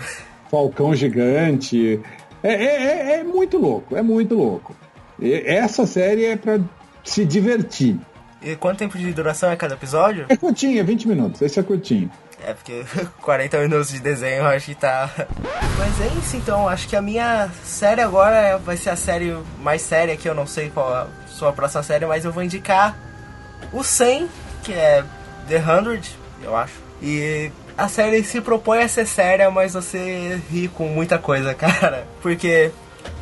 Falcão 0.50 0.96
gigante. 0.96 2.00
É, 2.42 2.54
é, 2.54 2.66
é, 2.66 3.20
é, 3.20 3.24
muito 3.24 3.58
louco, 3.58 3.96
é 3.96 4.02
muito 4.02 4.36
louco. 4.36 4.76
E 5.20 5.34
essa 5.34 5.86
série 5.86 6.26
é 6.26 6.36
para 6.36 6.60
se 7.04 7.26
divertir. 7.26 7.98
E 8.42 8.56
quanto 8.56 8.80
tempo 8.80 8.98
de 8.98 9.12
duração 9.12 9.52
é 9.52 9.56
cada 9.56 9.74
episódio? 9.74 10.26
É 10.30 10.38
curtinho, 10.38 10.80
é 10.80 10.84
20 10.84 11.08
minutos. 11.08 11.42
Esse 11.42 11.60
é 11.60 11.64
curtinho. 11.64 12.10
É, 12.42 12.54
porque 12.54 12.86
40 13.22 13.60
minutos 13.60 13.90
de 13.90 14.00
desenho 14.00 14.38
eu 14.38 14.46
acho 14.46 14.68
que 14.68 14.76
tá. 14.76 15.10
Mas 15.78 16.02
é 16.02 16.08
isso 16.18 16.38
então, 16.38 16.68
acho 16.68 16.88
que 16.88 16.96
a 16.96 17.02
minha 17.02 17.50
série 17.64 18.02
agora 18.02 18.58
vai 18.58 18.78
ser 18.78 18.92
a 18.92 18.96
série 18.96 19.36
mais 19.62 19.82
séria 19.82 20.16
que 20.16 20.28
eu 20.28 20.34
não 20.34 20.48
sei 20.48 20.70
qual 20.70 21.10
sua 21.40 21.54
próxima 21.54 21.82
série, 21.82 22.06
mas 22.06 22.26
eu 22.26 22.32
vou 22.32 22.44
indicar 22.44 22.96
o 23.72 23.84
100, 23.84 24.30
que 24.64 24.74
é 24.74 25.04
The 25.48 25.62
100, 25.62 26.02
eu 26.44 26.56
acho. 26.56 26.74
E 27.02 27.52
a 27.78 27.88
série 27.88 28.24
se 28.24 28.42
propõe 28.42 28.80
a 28.80 28.88
ser 28.88 29.08
séria, 29.08 29.50
mas 29.50 29.74
você 29.74 30.40
ri 30.52 30.68
com 30.68 30.88
muita 30.88 31.18
coisa, 31.18 31.54
cara. 31.56 32.06
Porque 32.22 32.72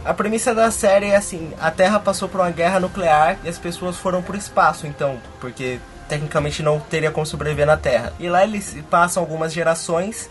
a 0.04 0.14
premissa 0.14 0.54
da 0.54 0.72
série 0.72 1.08
é 1.08 1.16
assim: 1.16 1.54
a 1.62 1.70
Terra 1.70 2.00
passou 2.00 2.28
por 2.28 2.42
uma 2.42 2.50
guerra 2.50 2.80
nuclear 2.80 3.38
e 3.44 3.50
as 3.50 3.58
pessoas 3.58 3.96
foram 3.98 4.22
pro 4.22 4.36
espaço, 4.36 4.88
então, 4.88 5.22
porque 5.40 5.80
tecnicamente 6.10 6.64
não 6.64 6.80
teria 6.80 7.12
como 7.12 7.26
sobreviver 7.26 7.68
na 7.68 7.78
Terra. 7.78 8.14
E 8.20 8.28
lá 8.28 8.44
eles 8.44 8.78
passam 8.90 9.22
algumas 9.22 9.54
gerações 9.54 10.30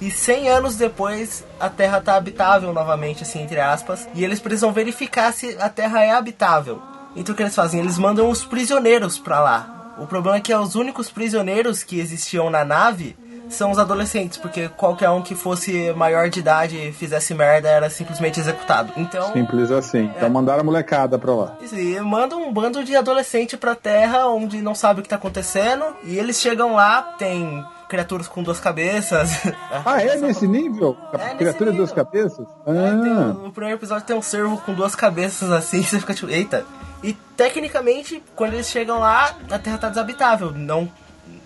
e 0.00 0.10
100 0.10 0.48
anos 0.48 0.74
depois 0.74 1.44
a 1.60 1.68
Terra 1.68 2.00
tá 2.00 2.16
habitável 2.16 2.72
novamente, 2.72 3.22
assim, 3.22 3.42
entre 3.42 3.60
aspas, 3.60 4.08
e 4.14 4.24
eles 4.24 4.40
precisam 4.40 4.72
verificar 4.72 5.32
se 5.32 5.56
a 5.60 5.68
Terra 5.68 6.02
é 6.02 6.10
habitável. 6.10 6.82
Então 7.16 7.32
o 7.32 7.36
que 7.36 7.42
eles 7.42 7.54
fazem? 7.54 7.80
Eles 7.80 7.98
mandam 7.98 8.28
os 8.30 8.44
prisioneiros 8.44 9.18
pra 9.18 9.40
lá. 9.40 9.94
O 9.98 10.06
problema 10.06 10.38
é 10.38 10.40
que 10.40 10.54
os 10.54 10.74
únicos 10.74 11.10
prisioneiros 11.10 11.82
que 11.82 12.00
existiam 12.00 12.48
na 12.50 12.64
nave 12.64 13.16
são 13.50 13.70
os 13.70 13.78
adolescentes, 13.78 14.38
porque 14.38 14.66
qualquer 14.70 15.10
um 15.10 15.20
que 15.20 15.34
fosse 15.34 15.92
maior 15.92 16.30
de 16.30 16.40
idade 16.40 16.74
e 16.88 16.90
fizesse 16.92 17.34
merda 17.34 17.68
era 17.68 17.90
simplesmente 17.90 18.40
executado. 18.40 18.90
Então. 18.96 19.30
Simples 19.34 19.70
assim. 19.70 20.10
Então 20.16 20.30
mandaram 20.30 20.60
a 20.60 20.64
molecada 20.64 21.18
pra 21.18 21.34
lá. 21.34 21.56
Isso, 21.60 21.76
e 21.76 22.00
mandam 22.00 22.42
um 22.42 22.50
bando 22.52 22.82
de 22.82 22.96
adolescente 22.96 23.58
pra 23.58 23.74
terra 23.74 24.26
onde 24.28 24.62
não 24.62 24.74
sabe 24.74 25.00
o 25.00 25.02
que 25.02 25.08
tá 25.10 25.16
acontecendo. 25.16 25.84
E 26.04 26.16
eles 26.18 26.40
chegam 26.40 26.74
lá, 26.74 27.02
tem 27.18 27.62
criaturas 27.90 28.26
com 28.26 28.42
duas 28.42 28.58
cabeças. 28.58 29.30
Ah, 29.84 30.00
é 30.02 30.16
nesse 30.16 30.46
nível? 30.48 30.96
É, 31.12 31.34
Criatura 31.34 31.72
de 31.72 31.78
nesse 31.78 31.92
duas 31.92 31.92
cabeças? 31.92 32.46
É, 32.66 32.70
Ah, 32.70 32.94
um- 32.94 33.32
no 33.44 33.52
primeiro 33.52 33.78
episódio 33.78 34.06
tem 34.06 34.16
um 34.16 34.22
cervo 34.22 34.56
com 34.58 34.72
duas 34.72 34.94
cabeças 34.94 35.50
assim, 35.52 35.82
você 35.84 36.00
fica 36.00 36.14
tipo, 36.14 36.30
eita. 36.30 36.64
E 37.02 37.14
tecnicamente, 37.36 38.22
quando 38.36 38.54
eles 38.54 38.68
chegam 38.68 38.98
lá, 38.98 39.36
a 39.50 39.58
Terra 39.58 39.78
tá 39.78 39.88
desabitável. 39.88 40.52
Não, 40.52 40.90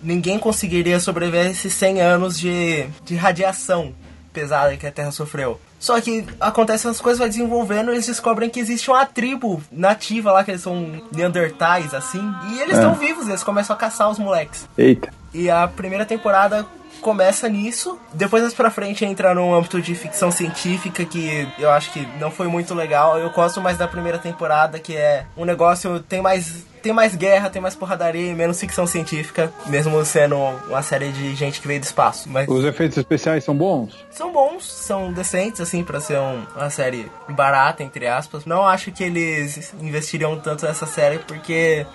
ninguém 0.01 0.37
conseguiria 0.37 0.99
sobreviver 0.99 1.47
a 1.47 1.49
esses 1.49 1.73
100 1.73 2.01
anos 2.01 2.39
de, 2.39 2.87
de 3.03 3.15
radiação 3.15 3.93
pesada 4.31 4.77
que 4.77 4.85
a 4.85 4.91
Terra 4.91 5.11
sofreu. 5.11 5.59
Só 5.79 5.99
que 6.01 6.25
acontecem 6.39 6.89
as 6.89 6.99
coisas, 6.99 7.19
vai 7.19 7.29
desenvolvendo 7.29 7.91
e 7.91 7.95
eles 7.95 8.05
descobrem 8.05 8.49
que 8.49 8.59
existe 8.59 8.89
uma 8.89 9.05
tribo 9.05 9.61
nativa 9.71 10.31
lá, 10.31 10.43
que 10.43 10.51
eles 10.51 10.61
são 10.61 11.01
neandertais, 11.11 11.93
assim. 11.93 12.21
E 12.51 12.59
eles 12.59 12.75
estão 12.75 12.95
vivos, 12.95 13.27
eles 13.27 13.43
começam 13.43 13.75
a 13.75 13.79
caçar 13.79 14.09
os 14.09 14.17
moleques. 14.17 14.67
eita. 14.77 15.11
E 15.33 15.49
a 15.49 15.67
primeira 15.67 16.05
temporada 16.05 16.65
começa 16.97 17.47
nisso. 17.49 17.97
Depois 18.13 18.41
mais 18.43 18.53
pra 18.53 18.69
frente 18.69 19.05
entra 19.05 19.33
num 19.33 19.53
âmbito 19.53 19.81
de 19.81 19.95
ficção 19.95 20.29
científica 20.31 21.03
que 21.05 21.47
eu 21.57 21.69
acho 21.71 21.91
que 21.91 22.05
não 22.19 22.29
foi 22.31 22.47
muito 22.47 22.73
legal. 22.73 23.17
Eu 23.17 23.29
gosto 23.31 23.61
mais 23.61 23.77
da 23.77 23.87
primeira 23.87 24.17
temporada, 24.17 24.79
que 24.79 24.95
é 24.95 25.25
um 25.35 25.45
negócio 25.45 25.99
tem 26.01 26.21
mais 26.21 26.65
tem 26.81 26.93
mais 26.93 27.15
guerra, 27.15 27.49
tem 27.49 27.61
mais 27.61 27.75
porradaria 27.75 28.31
e 28.31 28.33
menos 28.35 28.59
ficção 28.59 28.87
científica, 28.87 29.51
mesmo 29.65 30.05
sendo 30.05 30.37
uma 30.37 30.81
série 30.81 31.11
de 31.11 31.35
gente 31.35 31.59
que 31.59 31.67
veio 31.67 31.81
do 31.81 31.83
espaço. 31.83 32.29
Mas 32.29 32.47
Os 32.47 32.63
efeitos 32.63 32.97
especiais 32.97 33.43
são 33.43 33.53
bons? 33.55 33.93
são 34.09 34.31
bons, 34.31 34.63
são 34.71 35.11
decentes, 35.11 35.59
assim, 35.59 35.83
pra 35.83 35.99
ser 35.99 36.17
um- 36.19 36.45
uma 36.55 36.69
série 36.69 37.11
barata, 37.29 37.83
entre 37.83 38.07
aspas. 38.07 38.45
Não 38.45 38.65
acho 38.65 38.91
que 38.91 39.03
eles 39.03 39.73
investiriam 39.81 40.39
tanto 40.39 40.65
nessa 40.65 40.85
série, 40.85 41.17
porque 41.19 41.85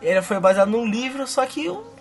ele 0.00 0.22
foi 0.22 0.40
baseado 0.40 0.68
num 0.70 0.86
livro, 0.86 1.26
só 1.26 1.44
que 1.44 1.66
eu 1.66 1.91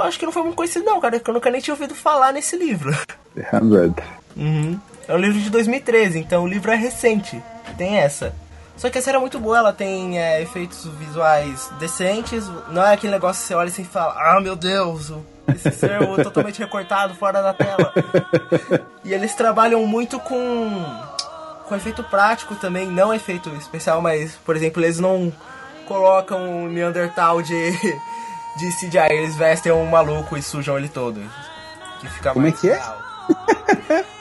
acho 0.00 0.18
que 0.18 0.26
não 0.26 0.32
foi 0.32 0.42
muito 0.42 0.56
conhecido, 0.56 0.84
não, 0.84 1.00
cara, 1.00 1.18
que 1.18 1.28
eu 1.28 1.34
nunca 1.34 1.50
nem 1.50 1.60
tinha 1.60 1.74
ouvido 1.74 1.94
falar 1.94 2.32
nesse 2.32 2.56
livro. 2.56 2.96
The 3.34 3.48
100. 3.50 3.94
Uhum. 4.36 4.80
É 5.08 5.14
um 5.14 5.18
livro 5.18 5.38
de 5.40 5.50
2013, 5.50 6.18
então 6.18 6.44
o 6.44 6.46
livro 6.46 6.70
é 6.70 6.76
recente. 6.76 7.42
Tem 7.76 7.96
essa. 7.96 8.34
Só 8.76 8.88
que 8.88 8.96
a 8.96 9.02
série 9.02 9.16
é 9.16 9.20
muito 9.20 9.38
boa, 9.38 9.58
ela 9.58 9.72
tem 9.72 10.18
é, 10.18 10.40
efeitos 10.40 10.86
visuais 10.98 11.70
decentes. 11.78 12.48
Não 12.70 12.82
é 12.82 12.94
aquele 12.94 13.12
negócio 13.12 13.42
que 13.42 13.48
você 13.48 13.54
olha 13.54 13.68
e 13.68 13.84
fala, 13.84 14.14
ah 14.16 14.40
meu 14.40 14.56
Deus, 14.56 15.12
esse 15.54 15.70
cervo 15.72 16.16
totalmente 16.24 16.60
recortado 16.60 17.14
fora 17.14 17.42
da 17.42 17.52
tela. 17.52 17.92
e 19.04 19.12
eles 19.12 19.34
trabalham 19.34 19.84
muito 19.84 20.18
com, 20.20 20.70
com 21.68 21.76
efeito 21.76 22.02
prático 22.04 22.54
também, 22.54 22.86
não 22.86 23.12
efeito 23.12 23.50
especial, 23.56 24.00
mas, 24.00 24.36
por 24.36 24.56
exemplo, 24.56 24.82
eles 24.82 24.98
não 24.98 25.32
colocam 25.86 26.40
um 26.40 26.68
Neandertal 26.68 27.42
de, 27.42 27.72
de 28.60 28.70
CGI, 28.76 29.12
eles 29.12 29.36
vestem 29.36 29.72
um 29.72 29.86
maluco 29.86 30.36
e 30.36 30.42
sujam 30.42 30.78
ele 30.78 30.88
todo. 30.88 31.20
Que 32.00 32.08
fica 32.08 32.32
Como 32.32 32.46
é 32.46 32.52
que 32.52 32.70
é? 32.70 32.80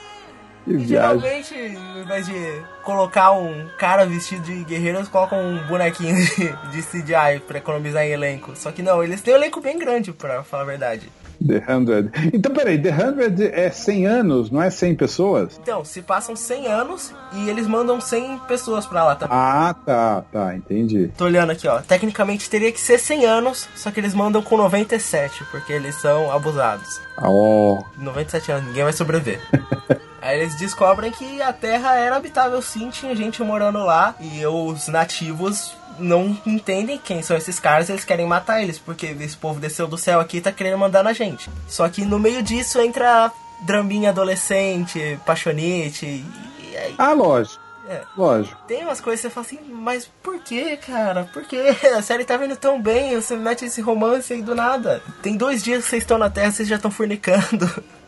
E 0.67 0.77
viagem. 0.77 0.87
geralmente, 0.87 1.55
ao 1.95 2.01
invés 2.03 2.25
de 2.27 2.61
colocar 2.83 3.31
um 3.31 3.67
cara 3.79 4.05
vestido 4.05 4.43
de 4.43 4.63
guerreiro, 4.65 4.99
eles 4.99 5.09
colocam 5.09 5.39
um 5.39 5.65
bonequinho 5.67 6.15
de, 6.15 6.51
de 6.71 6.83
CGI 6.83 7.39
pra 7.47 7.57
economizar 7.57 8.03
em 8.03 8.11
elenco. 8.11 8.55
Só 8.55 8.71
que 8.71 8.83
não, 8.83 9.03
eles 9.03 9.19
têm 9.21 9.33
um 9.33 9.37
elenco 9.37 9.59
bem 9.61 9.79
grande, 9.79 10.13
pra 10.13 10.43
falar 10.43 10.63
a 10.63 10.65
verdade. 10.67 11.11
The 11.45 11.61
100. 11.65 12.31
Então, 12.33 12.53
peraí, 12.53 12.77
The 12.77 12.91
100 12.91 13.45
é 13.53 13.69
100 13.69 14.05
anos, 14.05 14.51
não 14.51 14.61
é 14.61 14.69
100 14.69 14.95
pessoas? 14.95 15.59
Então, 15.61 15.83
se 15.85 16.01
passam 16.01 16.35
100 16.35 16.67
anos 16.67 17.13
e 17.33 17.49
eles 17.49 17.67
mandam 17.67 17.99
100 17.99 18.39
pessoas 18.39 18.85
pra 18.85 19.03
lá 19.03 19.15
também. 19.15 19.37
Ah, 19.37 19.75
tá, 19.85 20.23
tá, 20.31 20.55
entendi. 20.55 21.11
Tô 21.17 21.25
olhando 21.25 21.51
aqui, 21.51 21.67
ó. 21.67 21.79
Tecnicamente 21.81 22.49
teria 22.49 22.71
que 22.71 22.79
ser 22.79 22.99
100 22.99 23.25
anos, 23.25 23.67
só 23.75 23.91
que 23.91 23.99
eles 23.99 24.13
mandam 24.13 24.41
com 24.41 24.57
97, 24.57 25.43
porque 25.51 25.73
eles 25.73 25.95
são 25.95 26.31
abusados. 26.31 27.01
Ah, 27.17 27.29
ó. 27.29 27.83
97 27.97 28.51
anos, 28.51 28.65
ninguém 28.67 28.83
vai 28.83 28.93
sobreviver. 28.93 29.39
Aí 30.21 30.39
eles 30.39 30.55
descobrem 30.55 31.11
que 31.11 31.41
a 31.41 31.53
Terra 31.53 31.95
era 31.95 32.17
habitável 32.17 32.61
sim, 32.61 32.89
tinha 32.89 33.15
gente 33.15 33.41
morando 33.41 33.79
lá 33.79 34.15
e 34.19 34.45
os 34.45 34.87
nativos 34.89 35.73
não 35.99 36.37
entendem 36.45 36.97
quem 36.97 37.21
são 37.21 37.35
esses 37.37 37.59
caras, 37.59 37.89
eles 37.89 38.03
querem 38.03 38.25
matar 38.25 38.61
eles, 38.61 38.79
porque 38.79 39.07
esse 39.19 39.37
povo 39.37 39.59
desceu 39.59 39.87
do 39.87 39.97
céu 39.97 40.19
aqui 40.19 40.37
e 40.37 40.41
tá 40.41 40.51
querendo 40.51 40.77
mandar 40.77 41.03
na 41.03 41.13
gente. 41.13 41.49
Só 41.67 41.87
que 41.89 42.03
no 42.05 42.19
meio 42.19 42.41
disso 42.41 42.79
entra 42.79 43.31
draminha 43.65 44.09
adolescente, 44.09 45.19
paixonite, 45.25 46.05
e 46.05 46.77
aí 46.77 46.95
Ah, 46.97 47.11
lógico, 47.13 47.61
é, 47.89 48.01
lógico. 48.15 48.57
tem 48.67 48.83
umas 48.83 49.01
coisas 49.01 49.21
que 49.21 49.27
você 49.27 49.33
fala 49.33 49.45
assim, 49.45 49.59
mas 49.71 50.09
por 50.23 50.39
que, 50.39 50.77
cara? 50.77 51.29
Por 51.33 51.43
que? 51.43 51.57
A 51.97 52.01
série 52.01 52.23
tá 52.23 52.37
vindo 52.37 52.55
tão 52.55 52.81
bem, 52.81 53.15
você 53.15 53.35
mete 53.35 53.65
esse 53.65 53.81
romance 53.81 54.31
aí 54.31 54.41
do 54.41 54.55
nada. 54.55 55.01
Tem 55.21 55.35
dois 55.35 55.61
dias 55.63 55.83
que 55.83 55.89
vocês 55.89 56.03
estão 56.03 56.17
na 56.17 56.29
Terra, 56.29 56.51
vocês 56.51 56.67
já 56.69 56.75
estão 56.77 56.91
fornicando. 56.91 57.69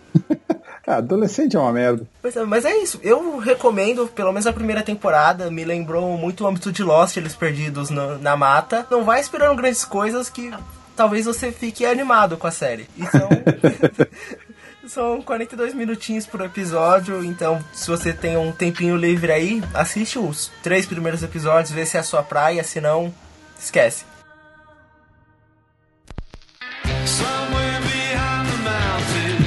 Ah, 0.91 0.98
adolescente 0.98 1.55
é 1.55 1.60
uma 1.60 1.71
merda. 1.71 2.05
Pois 2.21 2.36
é, 2.36 2.43
mas 2.43 2.65
é 2.65 2.75
isso, 2.77 3.00
eu 3.01 3.38
recomendo, 3.38 4.07
pelo 4.07 4.31
menos 4.33 4.45
a 4.45 4.51
primeira 4.51 4.81
temporada, 4.83 5.50
me 5.50 5.63
lembrou 5.63 6.17
muito 6.17 6.43
o 6.43 6.48
âmbito 6.48 6.69
de 6.71 6.83
Lost, 6.83 7.15
eles 7.15 7.33
perdidos 7.36 7.89
no- 7.89 8.17
na 8.17 8.36
mata. 8.36 8.86
Não 8.91 9.03
vai 9.05 9.21
esperando 9.21 9.55
grandes 9.55 9.86
coisas 9.86 10.29
que 10.29 10.51
talvez 10.95 11.25
você 11.25 11.50
fique 11.51 11.86
animado 11.86 12.36
com 12.36 12.45
a 12.45 12.51
série. 12.51 12.89
E 12.98 13.05
são, 13.07 13.29
são 14.86 15.21
42 15.21 15.74
minutinhos 15.74 16.25
por 16.25 16.41
episódio, 16.41 17.24
então 17.24 17.63
se 17.71 17.88
você 17.89 18.12
tem 18.12 18.36
um 18.36 18.51
tempinho 18.51 18.98
livre 18.98 19.31
aí, 19.31 19.63
assiste 19.74 20.19
os 20.19 20.51
três 20.62 20.86
primeiros 20.86 21.24
episódios, 21.24 21.71
vê 21.71 21.86
se 21.86 21.95
é 21.95 22.01
a 22.01 22.03
sua 22.03 22.21
praia, 22.21 22.63
se 22.65 22.81
não, 22.81 23.13
esquece. 23.57 24.03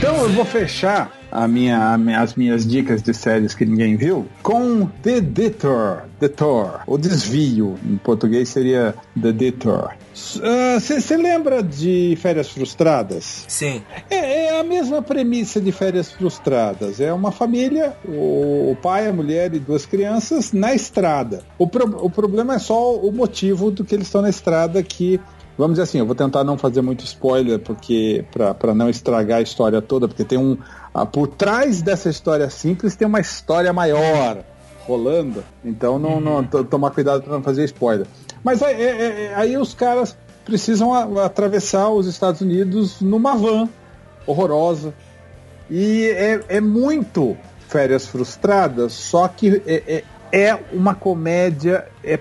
Então 0.04 0.22
eu 0.22 0.28
vou 0.28 0.44
fechar 0.44 1.10
a 1.32 1.48
minha, 1.48 1.96
as 2.20 2.34
minhas 2.34 2.66
dicas 2.66 3.02
de 3.02 3.14
séries 3.14 3.54
que 3.54 3.64
ninguém 3.64 3.96
viu 3.96 4.26
com 4.42 4.84
The 5.02 5.22
Detour. 5.22 6.02
Detour. 6.20 6.80
O 6.86 6.98
desvio. 6.98 7.76
Em 7.82 7.96
português 7.96 8.50
seria 8.50 8.94
The 9.20 9.32
Detour. 9.32 9.88
Você 10.14 11.16
lembra 11.16 11.62
de 11.62 12.18
Férias 12.20 12.50
Frustradas? 12.50 13.46
Sim. 13.48 13.82
É, 14.10 14.48
é 14.48 14.60
a 14.60 14.62
mesma 14.62 15.00
premissa 15.00 15.58
de 15.58 15.72
Férias 15.72 16.12
Frustradas. 16.12 17.00
É 17.00 17.10
uma 17.10 17.32
família, 17.32 17.94
o, 18.06 18.72
o 18.72 18.76
pai, 18.82 19.08
a 19.08 19.12
mulher 19.12 19.54
e 19.54 19.58
duas 19.58 19.86
crianças 19.86 20.52
na 20.52 20.74
estrada. 20.74 21.42
O, 21.58 21.66
pro- 21.66 22.04
o 22.04 22.10
problema 22.10 22.56
é 22.56 22.58
só 22.58 22.94
o 22.94 23.10
motivo 23.10 23.70
do 23.70 23.82
que 23.84 23.94
eles 23.94 24.06
estão 24.06 24.20
na 24.20 24.28
estrada 24.28 24.82
que. 24.82 25.18
Vamos 25.56 25.74
dizer 25.74 25.82
assim, 25.82 25.98
eu 25.98 26.06
vou 26.06 26.14
tentar 26.16 26.42
não 26.42 26.58
fazer 26.58 26.82
muito 26.82 27.04
spoiler 27.04 27.58
porque 27.60 28.24
para 28.32 28.74
não 28.74 28.90
estragar 28.90 29.38
a 29.38 29.42
história 29.42 29.80
toda, 29.80 30.08
porque 30.08 30.24
tem 30.24 30.36
um 30.38 30.56
ah, 30.92 31.06
por 31.06 31.28
trás 31.28 31.80
dessa 31.80 32.08
história 32.10 32.48
simples 32.50 32.96
tem 32.96 33.06
uma 33.06 33.20
história 33.20 33.72
maior 33.72 34.38
rolando. 34.86 35.44
Então 35.64 35.98
não, 35.98 36.20
não 36.20 36.44
to- 36.44 36.64
tomar 36.64 36.90
cuidado 36.90 37.22
para 37.22 37.32
não 37.32 37.42
fazer 37.42 37.64
spoiler. 37.64 38.06
Mas 38.42 38.62
aí, 38.62 38.74
é- 38.74 38.84
é- 38.90 39.24
é- 39.26 39.34
aí 39.34 39.56
os 39.56 39.74
caras 39.74 40.16
precisam 40.44 40.92
a- 40.92 41.24
atravessar 41.24 41.88
os 41.88 42.06
Estados 42.06 42.40
Unidos 42.40 43.00
numa 43.00 43.36
van 43.36 43.68
horrorosa. 44.26 44.92
E 45.70 46.06
é, 46.08 46.40
é 46.48 46.60
muito 46.60 47.36
férias 47.68 48.06
frustradas, 48.06 48.92
só 48.92 49.26
que 49.28 49.62
é, 49.66 50.04
é, 50.32 50.48
é 50.50 50.58
uma 50.72 50.94
comédia, 50.94 51.86
é 52.02 52.18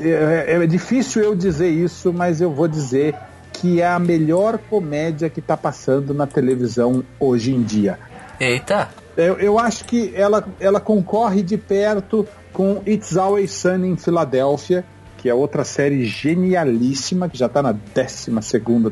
é, 0.00 0.62
é 0.62 0.66
difícil 0.66 1.22
eu 1.22 1.34
dizer 1.34 1.68
isso, 1.68 2.12
mas 2.12 2.40
eu 2.40 2.50
vou 2.50 2.68
dizer 2.68 3.14
que 3.52 3.80
é 3.80 3.86
a 3.86 3.98
melhor 3.98 4.58
comédia 4.58 5.30
que 5.30 5.40
está 5.40 5.56
passando 5.56 6.12
na 6.12 6.26
televisão 6.26 7.04
hoje 7.18 7.54
em 7.54 7.62
dia. 7.62 7.98
Eita! 8.38 8.88
Eu, 9.16 9.38
eu 9.38 9.58
acho 9.58 9.84
que 9.84 10.12
ela, 10.14 10.44
ela 10.58 10.80
concorre 10.80 11.42
de 11.42 11.56
perto 11.56 12.26
com 12.52 12.82
It's 12.86 13.16
Always 13.16 13.52
Sunny 13.52 13.88
em 13.88 13.96
Filadélfia, 13.96 14.84
que 15.18 15.28
é 15.28 15.34
outra 15.34 15.64
série 15.64 16.04
genialíssima, 16.04 17.28
que 17.28 17.38
já 17.38 17.46
está 17.46 17.62
na 17.62 17.72
12 17.72 18.30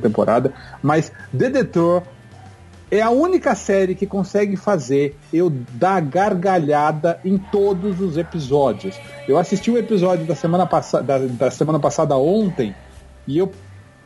temporada. 0.01 0.53
Mas 0.81 1.13
The 1.37 1.51
Detour 1.51 2.03
é 2.93 3.01
a 3.01 3.09
única 3.09 3.55
série 3.55 3.95
que 3.95 4.07
consegue 4.07 4.55
fazer 4.55 5.17
eu 5.33 5.49
dar 5.49 6.03
gargalhada 6.03 7.19
em 7.25 7.39
todos 7.39 7.99
os 8.03 8.19
episódios. 8.19 9.01
Eu 9.27 9.39
assisti 9.39 9.71
o 9.71 9.79
episódio 9.79 10.27
da 10.27 10.35
semana, 10.35 10.69
da, 11.03 11.19
da 11.19 11.51
semana 11.51 11.81
passada 11.81 12.15
ontem 12.19 12.75
e 13.27 13.39
eu 13.39 13.51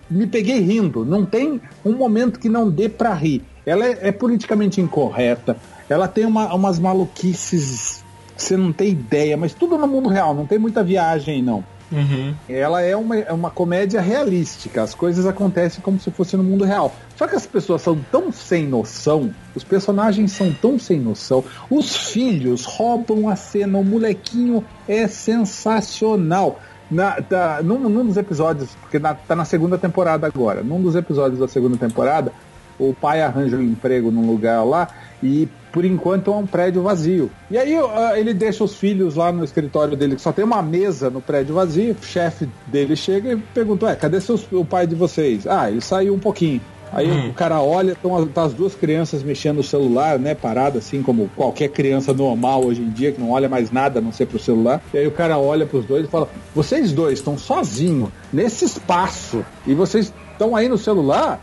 me 0.08 0.24
peguei 0.24 0.60
rindo. 0.60 1.04
Não 1.04 1.26
tem 1.26 1.60
um 1.84 1.94
momento 1.94 2.38
que 2.38 2.48
não 2.48 2.70
dê 2.70 2.88
para 2.88 3.12
rir. 3.12 3.42
Ela 3.66 3.86
é, 3.86 3.98
é, 4.02 4.12
politicamente 4.12 4.80
incorreta. 4.80 5.56
Ela 5.88 6.06
tem 6.06 6.24
uma, 6.24 6.54
umas 6.54 6.78
maluquices 6.78 8.06
você 8.36 8.56
não 8.56 8.72
tem 8.72 8.90
ideia, 8.90 9.36
mas 9.36 9.54
tudo 9.54 9.78
no 9.78 9.88
mundo 9.88 10.08
real. 10.08 10.34
Não 10.34 10.46
tem 10.46 10.58
muita 10.58 10.84
viagem, 10.84 11.42
não. 11.42 11.64
Uhum. 11.90 12.34
Ela 12.48 12.82
é 12.82 12.96
uma, 12.96 13.16
é 13.16 13.32
uma 13.32 13.50
comédia 13.50 14.00
realística. 14.00 14.82
As 14.82 14.94
coisas 14.94 15.26
acontecem 15.26 15.80
como 15.80 16.00
se 16.00 16.10
fosse 16.10 16.36
no 16.36 16.42
mundo 16.42 16.64
real. 16.64 16.94
Só 17.16 17.26
que 17.26 17.36
as 17.36 17.46
pessoas 17.46 17.82
são 17.82 17.98
tão 18.10 18.32
sem 18.32 18.66
noção, 18.66 19.32
os 19.54 19.64
personagens 19.64 20.32
são 20.32 20.52
tão 20.52 20.78
sem 20.78 21.00
noção, 21.00 21.44
os 21.70 21.96
filhos 21.96 22.64
roubam 22.64 23.28
a 23.28 23.36
cena, 23.36 23.78
o 23.78 23.84
molequinho 23.84 24.64
é 24.86 25.06
sensacional. 25.06 26.60
Na, 26.88 27.20
tá, 27.20 27.60
num, 27.64 27.80
num, 27.80 28.06
dos 28.06 28.16
episódios, 28.16 28.70
porque 28.80 29.00
na, 29.00 29.12
tá 29.12 29.34
na 29.34 29.44
segunda 29.44 29.76
temporada 29.76 30.24
agora, 30.24 30.62
num 30.62 30.80
dos 30.80 30.94
episódios 30.94 31.40
da 31.40 31.48
segunda 31.48 31.76
temporada, 31.76 32.32
o 32.78 32.94
pai 32.94 33.22
arranja 33.22 33.56
um 33.56 33.62
emprego 33.62 34.12
num 34.12 34.24
lugar 34.24 34.62
lá 34.64 34.86
e 35.22 35.48
por 35.72 35.84
enquanto 35.84 36.32
é 36.32 36.34
um 36.34 36.46
prédio 36.46 36.82
vazio. 36.82 37.30
E 37.50 37.58
aí 37.58 37.78
uh, 37.78 38.16
ele 38.16 38.32
deixa 38.32 38.64
os 38.64 38.74
filhos 38.74 39.14
lá 39.14 39.30
no 39.30 39.44
escritório 39.44 39.96
dele, 39.96 40.16
que 40.16 40.22
só 40.22 40.32
tem 40.32 40.44
uma 40.44 40.62
mesa 40.62 41.10
no 41.10 41.20
prédio 41.20 41.54
vazio. 41.54 41.96
O 42.00 42.04
chefe 42.04 42.48
dele 42.66 42.96
chega 42.96 43.32
e 43.32 43.36
pergunta: 43.36 43.86
Ué, 43.86 43.94
cadê 43.94 44.20
seus, 44.20 44.46
o 44.50 44.64
pai 44.64 44.86
de 44.86 44.94
vocês? 44.94 45.46
Ah, 45.46 45.70
ele 45.70 45.80
saiu 45.80 46.14
um 46.14 46.18
pouquinho. 46.18 46.60
Aí 46.92 47.10
hum. 47.10 47.30
o 47.30 47.34
cara 47.34 47.60
olha, 47.60 47.92
estão 47.92 48.26
tá 48.28 48.44
as 48.44 48.54
duas 48.54 48.74
crianças 48.74 49.22
mexendo 49.22 49.56
no 49.56 49.62
celular, 49.62 50.18
né? 50.18 50.34
Parada 50.34 50.78
assim 50.78 51.02
como 51.02 51.28
qualquer 51.34 51.68
criança 51.68 52.12
normal 52.12 52.64
hoje 52.64 52.80
em 52.80 52.90
dia, 52.90 53.12
que 53.12 53.20
não 53.20 53.30
olha 53.30 53.48
mais 53.48 53.70
nada 53.70 53.98
a 53.98 54.02
não 54.02 54.12
ser 54.12 54.26
pro 54.26 54.38
celular. 54.38 54.80
E 54.94 54.98
aí 54.98 55.06
o 55.06 55.10
cara 55.10 55.36
olha 55.38 55.66
pros 55.66 55.84
dois 55.84 56.06
e 56.06 56.08
fala: 56.08 56.28
Vocês 56.54 56.92
dois 56.92 57.18
estão 57.18 57.36
sozinhos 57.36 58.08
nesse 58.32 58.64
espaço 58.64 59.44
e 59.66 59.74
vocês 59.74 60.12
estão 60.32 60.54
aí 60.54 60.68
no 60.68 60.78
celular? 60.78 61.40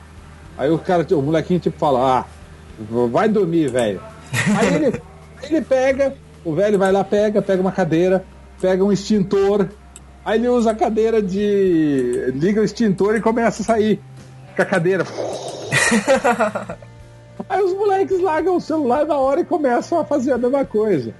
Aí 0.58 0.70
o 0.70 0.78
cara, 0.78 1.06
o 1.12 1.22
molequinho 1.22 1.60
tipo 1.60 1.78
fala: 1.78 2.20
Ah, 2.20 2.26
vai 3.12 3.28
dormir, 3.30 3.70
velho. 3.70 4.02
Aí 4.58 4.76
ele, 4.76 5.02
ele 5.44 5.62
pega, 5.62 6.14
o 6.44 6.54
velho 6.54 6.78
vai 6.78 6.92
lá, 6.92 7.04
pega, 7.04 7.42
pega 7.42 7.62
uma 7.62 7.72
cadeira, 7.72 8.24
pega 8.60 8.84
um 8.84 8.92
extintor. 8.92 9.68
Aí 10.26 10.40
ele 10.40 10.48
usa 10.50 10.72
a 10.72 10.76
cadeira 10.76 11.22
de. 11.22 12.32
liga 12.36 12.62
o 12.62 12.64
extintor 12.64 13.16
e 13.16 13.22
começa 13.22 13.62
a 13.62 13.66
sair 13.66 14.00
com 14.56 14.62
a 14.62 14.66
cadeira. 14.66 15.04
Aí 17.50 17.62
os 17.62 17.74
moleques 17.74 18.22
largam 18.22 18.56
o 18.56 18.62
celular 18.62 19.06
na 19.06 19.18
hora 19.18 19.42
e 19.42 19.46
começam 19.46 20.00
a 20.00 20.06
fazer 20.06 20.32
a 20.32 20.38
mesma 20.38 20.64
coisa. 20.64 21.14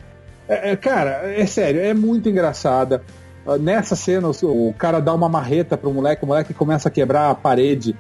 É, 0.48 0.72
é, 0.72 0.76
cara, 0.76 1.34
é 1.34 1.46
sério, 1.46 1.82
é 1.82 1.94
muito 1.94 2.30
engraçada. 2.30 3.04
Nessa 3.60 3.96
cena, 3.96 4.30
o, 4.30 4.70
o 4.70 4.74
cara 4.74 5.02
dá 5.02 5.14
uma 5.14 5.28
marreta 5.28 5.78
pro 5.78 5.94
moleque, 5.94 6.24
o 6.24 6.28
moleque 6.28 6.54
começa 6.54 6.88
a 6.88 6.92
quebrar 6.92 7.30
a 7.30 7.36
parede. 7.36 7.96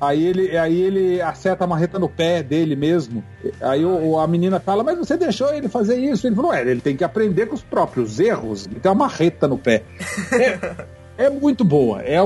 Aí 0.00 0.26
ele, 0.26 0.56
aí 0.56 0.80
ele 0.80 1.20
acerta 1.22 1.64
a 1.64 1.66
marreta 1.66 1.98
no 1.98 2.08
pé 2.08 2.42
dele 2.42 2.76
mesmo. 2.76 3.24
Aí 3.60 3.84
o, 3.84 4.18
a 4.18 4.26
menina 4.26 4.60
fala, 4.60 4.84
mas 4.84 4.98
você 4.98 5.16
deixou 5.16 5.52
ele 5.54 5.68
fazer 5.68 5.96
isso? 5.96 6.26
Ele 6.26 6.36
falou, 6.36 6.52
é, 6.52 6.60
ele 6.60 6.80
tem 6.80 6.96
que 6.96 7.04
aprender 7.04 7.46
com 7.46 7.54
os 7.54 7.62
próprios 7.62 8.20
erros. 8.20 8.66
Ele 8.66 8.78
tem 8.78 8.90
uma 8.90 9.06
marreta 9.06 9.48
no 9.48 9.58
pé. 9.58 9.82
É, 11.18 11.26
é 11.26 11.30
muito 11.30 11.64
boa. 11.64 12.02
É, 12.02 12.16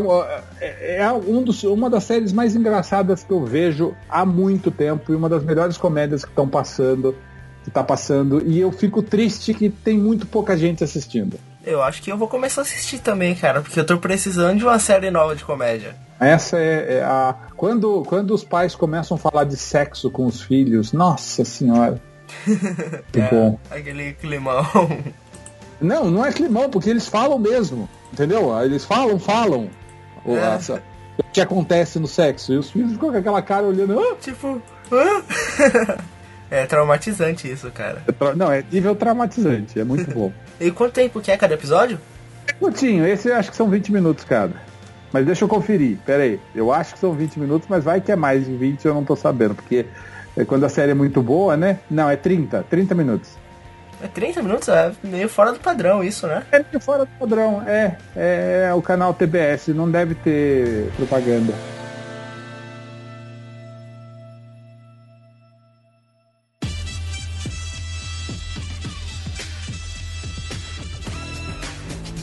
é, 0.60 0.96
é 0.96 1.12
um 1.12 1.42
dos, 1.42 1.62
uma 1.62 1.88
das 1.88 2.04
séries 2.04 2.32
mais 2.32 2.56
engraçadas 2.56 3.22
que 3.22 3.30
eu 3.30 3.44
vejo 3.44 3.94
há 4.08 4.26
muito 4.26 4.70
tempo 4.70 5.12
e 5.12 5.14
uma 5.14 5.28
das 5.28 5.44
melhores 5.44 5.76
comédias 5.76 6.24
que 6.24 6.30
estão 6.30 6.48
passando, 6.48 7.14
que 7.62 7.70
tá 7.70 7.84
passando. 7.84 8.42
E 8.44 8.58
eu 8.58 8.72
fico 8.72 9.00
triste 9.00 9.54
que 9.54 9.70
tem 9.70 9.96
muito 9.96 10.26
pouca 10.26 10.56
gente 10.56 10.82
assistindo. 10.82 11.38
Eu 11.64 11.82
acho 11.82 12.02
que 12.02 12.10
eu 12.10 12.16
vou 12.16 12.26
começar 12.26 12.62
a 12.62 12.64
assistir 12.64 12.98
também, 12.98 13.34
cara, 13.34 13.60
porque 13.60 13.78
eu 13.78 13.84
tô 13.84 13.98
precisando 13.98 14.58
de 14.58 14.64
uma 14.64 14.78
série 14.78 15.10
nova 15.10 15.36
de 15.36 15.44
comédia. 15.44 15.94
Essa 16.18 16.58
é, 16.58 16.98
é, 16.98 17.02
a. 17.02 17.34
Quando, 17.56 18.02
quando 18.04 18.32
os 18.32 18.44
pais 18.44 18.74
começam 18.74 19.16
a 19.16 19.20
falar 19.20 19.44
de 19.44 19.56
sexo 19.56 20.10
com 20.10 20.26
os 20.26 20.40
filhos, 20.40 20.92
nossa 20.92 21.44
senhora. 21.44 22.00
Que 23.10 23.20
é, 23.20 23.28
bom. 23.28 23.58
Aquele 23.70 24.12
climão. 24.14 24.64
Não, 25.80 26.10
não 26.10 26.24
é 26.24 26.30
climão, 26.30 26.68
porque 26.68 26.90
eles 26.90 27.08
falam 27.08 27.38
mesmo. 27.38 27.88
Entendeu? 28.12 28.52
Eles 28.62 28.84
falam, 28.84 29.18
falam. 29.18 29.70
É. 30.26 30.34
Essa, 30.34 30.82
o 31.16 31.22
que 31.32 31.40
acontece 31.40 31.98
no 31.98 32.06
sexo. 32.06 32.52
E 32.52 32.58
os 32.58 32.70
filhos 32.70 32.92
ficam 32.92 33.10
com 33.10 33.16
aquela 33.16 33.40
cara 33.40 33.66
olhando. 33.66 33.98
Ah! 33.98 34.16
Tipo. 34.20 34.60
Ah? 34.92 35.22
é 36.50 36.66
traumatizante 36.66 37.50
isso, 37.50 37.70
cara. 37.70 38.02
É 38.06 38.12
tra... 38.12 38.34
Não, 38.34 38.52
é 38.52 38.62
nível 38.70 38.94
traumatizante. 38.94 39.80
É 39.80 39.84
muito 39.84 40.12
bom. 40.12 40.30
E 40.60 40.70
quanto 40.70 40.92
tempo 40.92 41.20
que 41.20 41.30
é 41.30 41.36
cada 41.36 41.54
episódio? 41.54 41.98
É 42.46 42.52
curtinho. 42.52 43.06
Esse 43.06 43.28
eu 43.28 43.36
acho 43.36 43.50
que 43.50 43.56
são 43.56 43.68
20 43.68 43.90
minutos 43.92 44.24
cada. 44.24 44.54
Mas 45.12 45.26
deixa 45.26 45.44
eu 45.44 45.48
conferir, 45.48 45.98
pera 46.04 46.22
aí. 46.22 46.40
Eu 46.54 46.72
acho 46.72 46.94
que 46.94 47.00
são 47.00 47.12
20 47.12 47.40
minutos, 47.40 47.68
mas 47.68 47.82
vai 47.82 48.00
que 48.00 48.12
é 48.12 48.16
mais 48.16 48.44
de 48.44 48.54
20, 48.54 48.84
eu 48.84 48.94
não 48.94 49.04
tô 49.04 49.16
sabendo, 49.16 49.54
porque 49.54 49.86
é 50.36 50.44
quando 50.44 50.64
a 50.64 50.68
série 50.68 50.92
é 50.92 50.94
muito 50.94 51.20
boa, 51.20 51.56
né? 51.56 51.80
Não, 51.90 52.08
é 52.08 52.16
30, 52.16 52.64
30 52.70 52.94
minutos. 52.94 53.30
É 54.02 54.06
30 54.06 54.42
minutos? 54.42 54.68
É 54.68 54.92
meio 55.02 55.28
fora 55.28 55.52
do 55.52 55.58
padrão 55.58 56.02
isso, 56.02 56.26
né? 56.26 56.44
É 56.52 56.58
meio 56.58 56.80
fora 56.80 57.04
do 57.04 57.10
padrão, 57.18 57.62
é. 57.66 57.96
É 58.14 58.72
o 58.74 58.80
canal 58.80 59.12
TBS, 59.12 59.68
não 59.68 59.90
deve 59.90 60.14
ter 60.14 60.90
propaganda. 60.96 61.52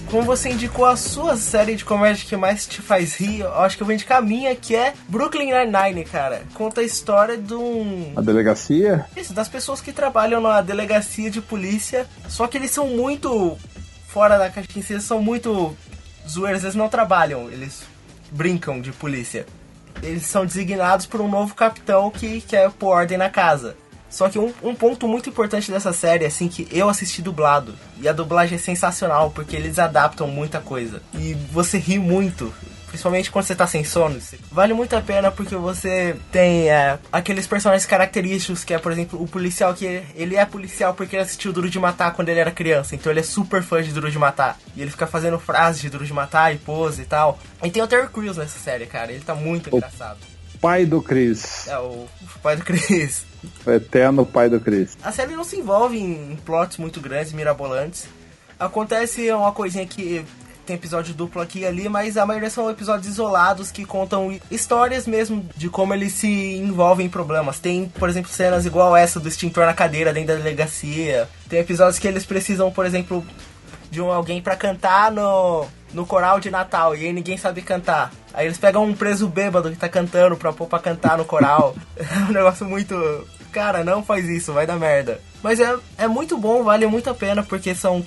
Como 0.09 0.23
você 0.23 0.49
indicou 0.49 0.85
a 0.85 0.95
sua 0.95 1.35
série 1.35 1.75
de 1.75 1.83
comédia 1.83 2.25
que 2.25 2.35
mais 2.35 2.65
te 2.65 2.81
faz 2.81 3.15
rir, 3.15 3.41
eu 3.41 3.53
acho 3.59 3.75
que 3.75 3.83
eu 3.83 3.85
vou 3.85 3.93
indicar 3.93 4.19
a 4.19 4.21
minha, 4.21 4.55
que 4.55 4.75
é 4.75 4.93
Brooklyn 5.07 5.51
Nine-Nine, 5.51 6.05
cara. 6.05 6.43
Conta 6.53 6.81
a 6.81 6.83
história 6.83 7.37
de 7.37 7.53
um... 7.53 8.13
A 8.15 8.21
delegacia? 8.21 9.05
Isso, 9.15 9.33
das 9.33 9.49
pessoas 9.49 9.81
que 9.81 9.91
trabalham 9.91 10.41
na 10.41 10.61
delegacia 10.61 11.29
de 11.29 11.41
polícia, 11.41 12.07
só 12.27 12.47
que 12.47 12.57
eles 12.57 12.71
são 12.71 12.87
muito 12.87 13.57
fora 14.07 14.37
da 14.37 14.49
caixinha, 14.49 14.85
eles 14.89 15.03
são 15.03 15.21
muito 15.21 15.75
zoeiros, 16.27 16.63
eles 16.63 16.75
não 16.75 16.89
trabalham, 16.89 17.49
eles 17.49 17.83
brincam 18.31 18.79
de 18.79 18.91
polícia. 18.91 19.45
Eles 20.01 20.25
são 20.25 20.45
designados 20.45 21.05
por 21.05 21.19
um 21.21 21.27
novo 21.27 21.55
capitão 21.55 22.09
que 22.11 22.41
quer 22.41 22.69
pôr 22.71 22.89
ordem 22.89 23.17
na 23.17 23.29
casa. 23.29 23.75
Só 24.09 24.29
que 24.29 24.39
um, 24.39 24.53
um, 24.63 24.73
ponto 24.73 25.07
muito 25.07 25.29
importante 25.29 25.71
dessa 25.71 25.91
série 25.91 26.23
é 26.23 26.27
assim 26.27 26.47
que 26.47 26.67
eu 26.71 26.89
assisti 26.89 27.21
dublado. 27.21 27.75
E 27.99 28.07
a 28.07 28.13
dublagem 28.13 28.55
é 28.55 28.59
sensacional, 28.59 29.31
porque 29.31 29.55
eles 29.55 29.79
adaptam 29.79 30.27
muita 30.27 30.59
coisa. 30.59 31.01
E 31.13 31.33
você 31.51 31.77
ri 31.77 31.99
muito. 31.99 32.53
Principalmente 32.87 33.29
quando 33.29 33.45
você 33.45 33.53
tá 33.53 33.67
sem 33.67 33.83
sono. 33.83 34.17
Vale 34.49 34.73
muito 34.73 34.95
a 34.95 35.01
pena 35.01 35.29
porque 35.29 35.55
você 35.55 36.15
tem 36.31 36.69
é, 36.69 36.97
aqueles 37.11 37.45
personagens 37.45 37.85
característicos 37.85 38.63
que 38.63 38.73
é, 38.73 38.79
por 38.79 38.91
exemplo, 38.91 39.21
o 39.21 39.27
policial 39.27 39.73
que 39.73 39.85
ele 40.15 40.37
é 40.37 40.45
policial 40.45 40.93
porque 40.93 41.15
ele 41.15 41.23
assistiu 41.23 41.51
Duro 41.51 41.69
de 41.69 41.77
Matar 41.77 42.13
quando 42.13 42.29
ele 42.29 42.39
era 42.39 42.49
criança. 42.49 42.95
Então 42.95 43.11
ele 43.11 43.19
é 43.19 43.23
super 43.23 43.61
fã 43.61 43.83
de 43.83 43.91
Duro 43.91 44.09
de 44.09 44.17
Matar. 44.17 44.57
E 44.75 44.81
ele 44.81 44.89
fica 44.89 45.05
fazendo 45.05 45.37
frases 45.37 45.81
de 45.81 45.89
Duro 45.89 46.05
de 46.05 46.13
Matar 46.13 46.55
e 46.55 46.57
pose 46.57 47.01
e 47.01 47.05
tal. 47.05 47.37
E 47.61 47.69
tem 47.69 47.83
o 47.83 47.87
Terry 47.87 48.07
Crews 48.07 48.37
nessa 48.37 48.57
série, 48.57 48.85
cara. 48.85 49.11
Ele 49.11 49.23
tá 49.23 49.35
muito 49.35 49.69
o 49.69 49.77
engraçado. 49.77 50.19
Pai 50.61 50.85
do 50.85 51.01
Chris. 51.01 51.67
É, 51.67 51.77
o 51.77 52.07
pai 52.41 52.55
do 52.55 52.63
Chris. 52.63 53.25
O 53.65 53.71
eterno 53.71 54.25
pai 54.25 54.49
do 54.49 54.59
Chris. 54.59 54.97
A 55.03 55.11
série 55.11 55.35
não 55.35 55.43
se 55.43 55.57
envolve 55.57 55.97
em 55.97 56.37
plots 56.45 56.77
muito 56.77 56.99
grandes, 56.99 57.33
mirabolantes. 57.33 58.07
Acontece 58.59 59.31
uma 59.31 59.51
coisinha 59.51 59.85
que 59.85 60.25
tem 60.67 60.75
episódio 60.75 61.13
duplo 61.13 61.41
aqui 61.41 61.59
e 61.59 61.65
ali, 61.65 61.87
mas 61.87 62.17
a 62.17 62.25
maioria 62.25 62.49
são 62.49 62.69
episódios 62.69 63.07
isolados 63.07 63.71
que 63.71 63.85
contam 63.85 64.37
histórias 64.51 65.07
mesmo 65.07 65.45
de 65.55 65.69
como 65.69 65.93
eles 65.93 66.11
se 66.11 66.27
envolvem 66.57 67.05
em 67.05 67.09
problemas. 67.09 67.57
Tem, 67.57 67.87
por 67.87 68.09
exemplo, 68.09 68.29
cenas 68.29 68.65
igual 68.65 68.95
essa 68.95 69.17
do 69.17 69.29
extintor 69.29 69.65
na 69.65 69.73
cadeira 69.73 70.11
dentro 70.11 70.35
da 70.35 70.43
delegacia. 70.43 71.29
Tem 71.47 71.59
episódios 71.59 71.97
que 71.97 72.07
eles 72.07 72.25
precisam, 72.25 72.69
por 72.69 72.85
exemplo, 72.85 73.25
de 73.89 74.01
um 74.01 74.11
alguém 74.11 74.41
para 74.41 74.55
cantar 74.55 75.11
no, 75.11 75.65
no 75.93 76.05
coral 76.05 76.39
de 76.39 76.49
Natal 76.49 76.95
e 76.95 77.05
aí 77.05 77.13
ninguém 77.13 77.37
sabe 77.37 77.61
cantar. 77.61 78.11
Aí 78.33 78.45
eles 78.45 78.57
pegam 78.57 78.83
um 78.83 78.93
preso 78.93 79.27
bêbado 79.27 79.71
que 79.71 79.77
tá 79.77 79.89
cantando 79.89 80.37
pra 80.37 80.53
pôr 80.53 80.67
pra 80.67 80.79
cantar 80.79 81.17
no 81.17 81.25
coral. 81.25 81.75
é 81.97 82.29
um 82.29 82.33
negócio 82.33 82.65
muito. 82.65 82.95
Cara, 83.51 83.83
não 83.83 84.03
faz 84.03 84.25
isso, 84.25 84.53
vai 84.53 84.67
dar 84.67 84.77
merda. 84.77 85.19
Mas 85.41 85.59
é, 85.59 85.75
é 85.97 86.07
muito 86.07 86.37
bom, 86.37 86.63
vale 86.63 86.85
muito 86.87 87.09
a 87.09 87.13
pena, 87.13 87.43
porque 87.43 87.73
são. 87.73 88.05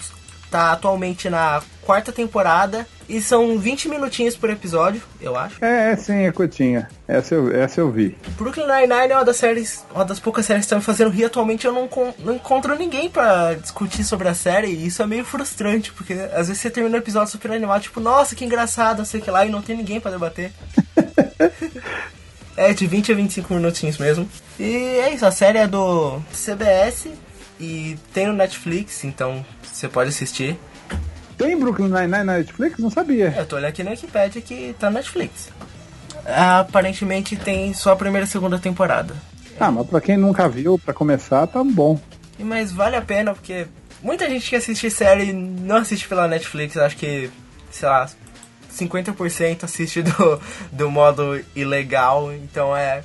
tá 0.50 0.72
atualmente 0.72 1.28
na 1.28 1.62
quarta 1.82 2.12
temporada 2.12 2.86
E 3.10 3.20
são 3.20 3.58
20 3.58 3.88
minutinhos 3.88 4.36
por 4.36 4.48
episódio, 4.50 5.02
eu 5.20 5.36
acho. 5.36 5.62
É, 5.64 5.90
é 5.90 5.96
sim, 5.96 6.26
é 6.26 6.30
curtinha. 6.30 6.88
Essa 7.08 7.34
eu, 7.34 7.52
essa 7.52 7.80
eu 7.80 7.90
vi. 7.90 8.16
Brooklyn 8.38 8.66
Nine-Nine 8.66 9.12
é 9.12 9.16
uma 9.16 9.24
das 9.24 9.36
séries, 9.36 9.84
uma 9.92 10.04
das 10.04 10.20
poucas 10.20 10.46
séries 10.46 10.60
que 10.60 10.66
estão 10.66 10.78
me 10.78 10.84
fazendo 10.84 11.10
rir 11.10 11.24
atualmente. 11.24 11.66
Eu 11.66 11.72
não, 11.72 11.88
não 12.20 12.36
encontro 12.36 12.78
ninguém 12.78 13.10
pra 13.10 13.54
discutir 13.54 14.04
sobre 14.04 14.28
a 14.28 14.34
série. 14.34 14.68
E 14.68 14.86
isso 14.86 15.02
é 15.02 15.06
meio 15.08 15.24
frustrante, 15.24 15.92
porque 15.92 16.12
às 16.12 16.46
vezes 16.46 16.58
você 16.58 16.70
termina 16.70 16.94
o 16.94 17.00
episódio 17.00 17.32
super 17.32 17.50
animado, 17.50 17.82
tipo, 17.82 17.98
nossa, 17.98 18.36
que 18.36 18.44
engraçado, 18.44 18.98
não 18.98 19.04
sei 19.04 19.18
o 19.18 19.24
que 19.24 19.30
lá, 19.30 19.44
e 19.44 19.50
não 19.50 19.60
tem 19.60 19.76
ninguém 19.76 19.98
pra 19.98 20.12
debater. 20.12 20.52
é 22.56 22.72
de 22.72 22.86
20 22.86 23.10
a 23.10 23.14
25 23.16 23.54
minutinhos 23.54 23.98
mesmo. 23.98 24.30
E 24.56 24.72
é 25.00 25.12
isso, 25.12 25.26
a 25.26 25.32
série 25.32 25.58
é 25.58 25.66
do 25.66 26.22
CBS 26.32 27.08
e 27.58 27.98
tem 28.14 28.28
no 28.28 28.32
Netflix, 28.34 29.02
então 29.02 29.44
você 29.64 29.88
pode 29.88 30.10
assistir. 30.10 30.56
Tem 31.40 31.59
Brooklyn 31.59 31.88
Nine-Nine 31.88 32.24
na 32.24 32.37
Netflix? 32.37 32.79
Não 32.79 32.90
sabia. 32.90 33.33
Eu 33.35 33.46
tô 33.46 33.57
olhando 33.57 33.70
aqui 33.70 33.83
no 33.83 33.88
Wikipedia 33.88 34.42
que 34.42 34.76
tá 34.79 34.90
no 34.90 34.96
Netflix. 34.96 35.48
Aparentemente 36.26 37.35
tem 37.35 37.72
só 37.72 37.92
a 37.92 37.96
primeira 37.96 38.26
e 38.26 38.29
segunda 38.29 38.59
temporada. 38.59 39.14
Ah, 39.59 39.70
mas 39.70 39.87
pra 39.87 40.03
quem 40.03 40.18
nunca 40.18 40.46
viu, 40.50 40.79
pra 40.79 40.92
começar, 40.92 41.46
tá 41.46 41.64
bom. 41.64 41.98
Mas 42.38 42.70
vale 42.70 42.94
a 42.94 43.00
pena 43.00 43.33
porque 43.33 43.66
muita 44.03 44.29
gente 44.29 44.50
que 44.50 44.55
assiste 44.55 44.90
série 44.90 45.33
não 45.33 45.76
assiste 45.76 46.07
pela 46.07 46.29
Netflix. 46.29 46.76
Acho 46.76 46.98
que, 46.98 47.31
sei 47.70 47.88
lá, 47.88 48.07
50% 48.70 49.64
assiste 49.64 50.03
do, 50.03 50.40
do 50.70 50.90
modo 50.90 51.42
ilegal. 51.57 52.35
Então 52.35 52.76
é, 52.76 53.03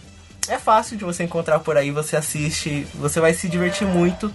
é 0.50 0.60
fácil 0.60 0.98
de 0.98 1.06
você 1.06 1.24
encontrar 1.24 1.60
por 1.60 1.78
aí. 1.78 1.90
Você 1.90 2.18
assiste, 2.18 2.86
você 2.96 3.22
vai 3.22 3.34
se 3.34 3.48
divertir 3.48 3.88
muito. 3.88 4.30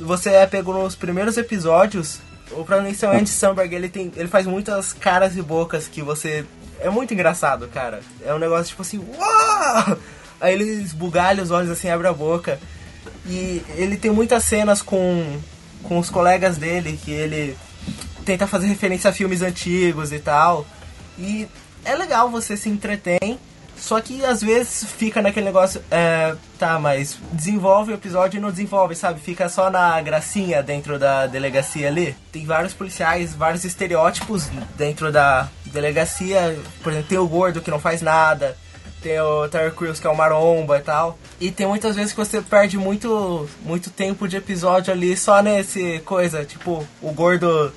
Você 0.00 0.30
é 0.30 0.46
pego 0.48 0.72
nos 0.72 0.96
primeiros 0.96 1.36
episódios. 1.36 2.25
O 2.50 2.60
o 2.60 3.10
Andy 3.10 3.28
Samberg, 3.28 3.74
ele, 3.74 3.88
tem, 3.88 4.12
ele 4.16 4.28
faz 4.28 4.46
muitas 4.46 4.92
caras 4.92 5.36
e 5.36 5.42
bocas 5.42 5.88
que 5.88 6.02
você. 6.02 6.44
É 6.80 6.88
muito 6.88 7.12
engraçado, 7.12 7.68
cara. 7.68 8.00
É 8.24 8.32
um 8.32 8.38
negócio 8.38 8.66
tipo 8.66 8.82
assim, 8.82 8.98
uau! 8.98 9.98
Aí 10.40 10.52
ele 10.52 10.64
esbugalha 10.64 11.42
os 11.42 11.50
olhos 11.50 11.70
assim, 11.70 11.88
abre 11.88 12.06
a 12.06 12.12
boca. 12.12 12.58
E 13.26 13.62
ele 13.76 13.96
tem 13.96 14.10
muitas 14.10 14.44
cenas 14.44 14.82
com, 14.82 15.38
com 15.82 15.98
os 15.98 16.10
colegas 16.10 16.56
dele, 16.56 16.98
que 17.02 17.10
ele 17.10 17.56
tenta 18.24 18.46
fazer 18.46 18.66
referência 18.66 19.10
a 19.10 19.12
filmes 19.12 19.42
antigos 19.42 20.12
e 20.12 20.18
tal. 20.18 20.66
E 21.18 21.48
é 21.84 21.94
legal, 21.94 22.30
você 22.30 22.56
se 22.56 22.68
entretém. 22.68 23.38
Só 23.76 24.00
que 24.00 24.24
às 24.24 24.40
vezes 24.40 24.84
fica 24.84 25.20
naquele 25.20 25.46
negócio, 25.46 25.82
é, 25.90 26.34
tá, 26.58 26.78
mas 26.78 27.18
desenvolve 27.32 27.92
o 27.92 27.94
episódio 27.94 28.38
e 28.38 28.40
não 28.40 28.50
desenvolve, 28.50 28.94
sabe? 28.94 29.20
Fica 29.20 29.48
só 29.48 29.70
na 29.70 30.00
gracinha 30.00 30.62
dentro 30.62 30.98
da 30.98 31.26
delegacia 31.26 31.88
ali. 31.88 32.16
Tem 32.32 32.44
vários 32.44 32.72
policiais, 32.72 33.34
vários 33.34 33.64
estereótipos 33.64 34.48
dentro 34.76 35.12
da 35.12 35.48
delegacia. 35.66 36.58
Por 36.82 36.92
exemplo, 36.92 37.08
tem 37.08 37.18
o 37.18 37.28
gordo 37.28 37.60
que 37.60 37.70
não 37.70 37.78
faz 37.78 38.00
nada, 38.00 38.56
tem 39.02 39.20
o 39.20 39.48
Terry 39.48 39.70
Crews 39.70 40.00
que 40.00 40.06
é 40.06 40.10
o 40.10 40.16
maromba 40.16 40.78
e 40.78 40.82
tal. 40.82 41.18
E 41.38 41.50
tem 41.50 41.66
muitas 41.66 41.94
vezes 41.94 42.12
que 42.12 42.18
você 42.18 42.40
perde 42.40 42.78
muito, 42.78 43.48
muito 43.62 43.90
tempo 43.90 44.26
de 44.26 44.36
episódio 44.36 44.92
ali 44.92 45.16
só 45.16 45.42
nesse 45.42 46.00
coisa, 46.04 46.44
tipo, 46.44 46.86
o 47.02 47.12
gordo 47.12 47.72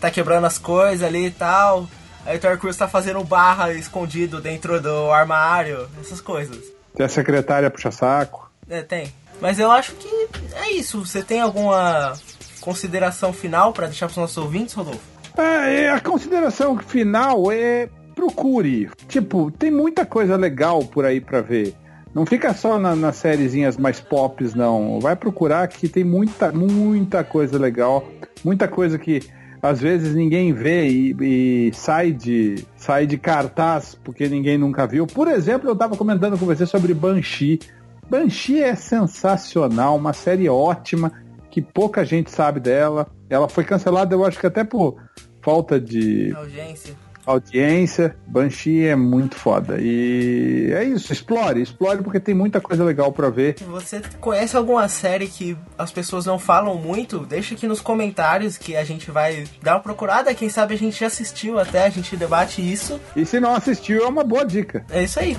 tá 0.00 0.10
quebrando 0.10 0.46
as 0.46 0.58
coisas 0.58 1.06
ali 1.06 1.26
e 1.26 1.30
tal. 1.30 1.88
Aí 2.26 2.36
o 2.36 2.40
Terry 2.40 2.58
Crews 2.58 2.76
tá 2.76 2.88
fazendo 2.88 3.22
barra 3.24 3.72
escondido 3.72 4.40
dentro 4.40 4.80
do 4.80 5.10
armário, 5.10 5.88
essas 6.00 6.20
coisas. 6.20 6.58
Tem 6.96 7.04
a 7.04 7.08
secretária 7.08 7.70
puxa-saco. 7.70 8.50
É, 8.68 8.82
tem. 8.82 9.12
Mas 9.40 9.58
eu 9.58 9.70
acho 9.70 9.92
que 9.94 10.08
é 10.54 10.70
isso. 10.72 11.04
Você 11.04 11.22
tem 11.22 11.40
alguma 11.40 12.14
consideração 12.60 13.32
final 13.32 13.72
pra 13.72 13.86
deixar 13.86 14.06
pros 14.06 14.16
nossos 14.16 14.36
ouvintes, 14.38 14.74
Rodolfo? 14.74 15.00
É, 15.36 15.90
a 15.90 16.00
consideração 16.00 16.78
final 16.78 17.50
é 17.52 17.88
procure. 18.14 18.88
Tipo, 19.08 19.50
tem 19.50 19.70
muita 19.70 20.06
coisa 20.06 20.36
legal 20.36 20.84
por 20.84 21.04
aí 21.04 21.20
pra 21.20 21.40
ver. 21.40 21.74
Não 22.14 22.24
fica 22.24 22.54
só 22.54 22.78
na- 22.78 22.94
nas 22.94 23.16
sériezinhas 23.16 23.76
mais 23.76 23.98
pops, 24.00 24.54
não. 24.54 25.00
Vai 25.00 25.16
procurar 25.16 25.66
que 25.66 25.88
tem 25.88 26.04
muita, 26.04 26.52
muita 26.52 27.24
coisa 27.24 27.58
legal. 27.58 28.06
Muita 28.44 28.68
coisa 28.68 28.96
que 28.98 29.20
às 29.64 29.80
vezes 29.80 30.14
ninguém 30.14 30.52
vê 30.52 30.86
e, 30.88 31.16
e 31.22 31.72
sai, 31.72 32.12
de, 32.12 32.66
sai 32.76 33.06
de 33.06 33.16
cartaz 33.16 33.94
porque 34.04 34.28
ninguém 34.28 34.58
nunca 34.58 34.86
viu. 34.86 35.06
Por 35.06 35.26
exemplo, 35.26 35.70
eu 35.70 35.74
tava 35.74 35.96
comentando 35.96 36.38
com 36.38 36.44
você 36.44 36.66
sobre 36.66 36.92
Banshee. 36.92 37.58
Banshee 38.06 38.62
é 38.62 38.74
sensacional, 38.74 39.96
uma 39.96 40.12
série 40.12 40.50
ótima 40.50 41.10
que 41.50 41.62
pouca 41.62 42.04
gente 42.04 42.30
sabe 42.30 42.60
dela. 42.60 43.06
Ela 43.30 43.48
foi 43.48 43.64
cancelada, 43.64 44.14
eu 44.14 44.22
acho 44.22 44.38
que 44.38 44.46
até 44.46 44.64
por 44.64 45.00
falta 45.40 45.80
de 45.80 46.34
Audiência. 46.36 46.94
Audiência. 47.26 48.16
Banshee 48.26 48.86
é 48.86 48.96
muito 48.96 49.36
foda. 49.36 49.78
E 49.80 50.70
é 50.72 50.84
isso, 50.84 51.12
explore, 51.12 51.60
explore 51.62 52.02
porque 52.02 52.20
tem 52.20 52.34
muita 52.34 52.60
coisa 52.60 52.84
legal 52.84 53.12
pra 53.12 53.30
ver. 53.30 53.58
Se 53.58 53.64
você 53.64 54.02
conhece 54.20 54.56
alguma 54.56 54.88
série 54.88 55.26
que 55.26 55.56
as 55.78 55.90
pessoas 55.90 56.26
não 56.26 56.38
falam 56.38 56.76
muito, 56.76 57.20
deixa 57.20 57.54
aqui 57.54 57.66
nos 57.66 57.80
comentários 57.80 58.56
que 58.58 58.76
a 58.76 58.84
gente 58.84 59.10
vai 59.10 59.44
dar 59.62 59.74
uma 59.74 59.80
procurada. 59.80 60.34
Quem 60.34 60.48
sabe 60.48 60.74
a 60.74 60.78
gente 60.78 60.98
já 61.00 61.06
assistiu 61.06 61.58
até, 61.58 61.84
a 61.84 61.90
gente 61.90 62.16
debate 62.16 62.60
isso. 62.60 63.00
E 63.16 63.24
se 63.24 63.40
não 63.40 63.54
assistiu, 63.54 64.04
é 64.04 64.06
uma 64.08 64.24
boa 64.24 64.44
dica. 64.44 64.84
É 64.90 65.02
isso 65.02 65.18
aí. 65.20 65.36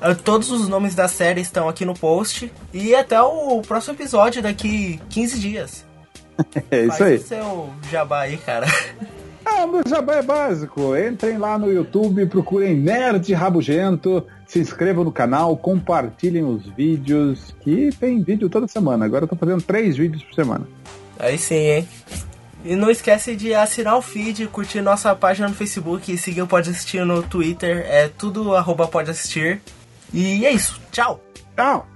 Ah, 0.00 0.14
Todos 0.14 0.50
os 0.50 0.68
nomes 0.68 0.94
da 0.94 1.08
série 1.08 1.40
estão 1.40 1.68
aqui 1.68 1.84
no 1.84 1.94
post. 1.94 2.52
E 2.72 2.94
até 2.94 3.20
o 3.20 3.62
próximo 3.62 3.94
episódio 3.94 4.42
daqui 4.42 5.00
15 5.08 5.38
dias. 5.38 5.84
É 6.70 6.80
isso 6.86 6.98
Faz 6.98 7.00
aí. 7.02 7.16
o 7.16 7.20
seu 7.22 7.70
jabá 7.90 8.20
aí, 8.22 8.36
cara. 8.36 8.66
Ah, 9.44 9.66
meu 9.66 9.82
jabá 9.86 10.16
é 10.16 10.22
básico. 10.22 10.96
Entrem 10.96 11.38
lá 11.38 11.58
no 11.58 11.70
YouTube, 11.70 12.26
procurem 12.26 12.74
Nerd 12.76 13.32
Rabugento, 13.34 14.26
se 14.46 14.58
inscrevam 14.58 15.04
no 15.04 15.12
canal, 15.12 15.56
compartilhem 15.56 16.44
os 16.44 16.66
vídeos, 16.68 17.54
que 17.60 17.90
tem 17.98 18.22
vídeo 18.22 18.48
toda 18.48 18.66
semana. 18.66 19.04
Agora 19.04 19.24
eu 19.24 19.28
tô 19.28 19.36
fazendo 19.36 19.62
três 19.62 19.96
vídeos 19.96 20.22
por 20.22 20.34
semana. 20.34 20.66
Aí 21.18 21.38
sim, 21.38 21.54
hein? 21.54 21.88
E 22.64 22.74
não 22.74 22.90
esquece 22.90 23.36
de 23.36 23.52
assinar 23.54 23.96
o 23.96 24.02
feed, 24.02 24.46
curtir 24.46 24.80
nossa 24.80 25.14
página 25.14 25.48
no 25.48 25.54
Facebook 25.54 26.10
e 26.10 26.16
seguir 26.16 26.40
o 26.40 26.46
Pode 26.46 26.70
Assistir 26.70 27.04
no 27.04 27.22
Twitter. 27.22 27.84
É 27.86 28.08
tudo 28.08 28.54
arroba 28.54 28.88
Pode 28.88 29.10
Assistir. 29.10 29.60
E 30.12 30.46
é 30.46 30.50
isso. 30.50 30.80
Tchau! 30.90 31.20
Tchau! 31.54 31.93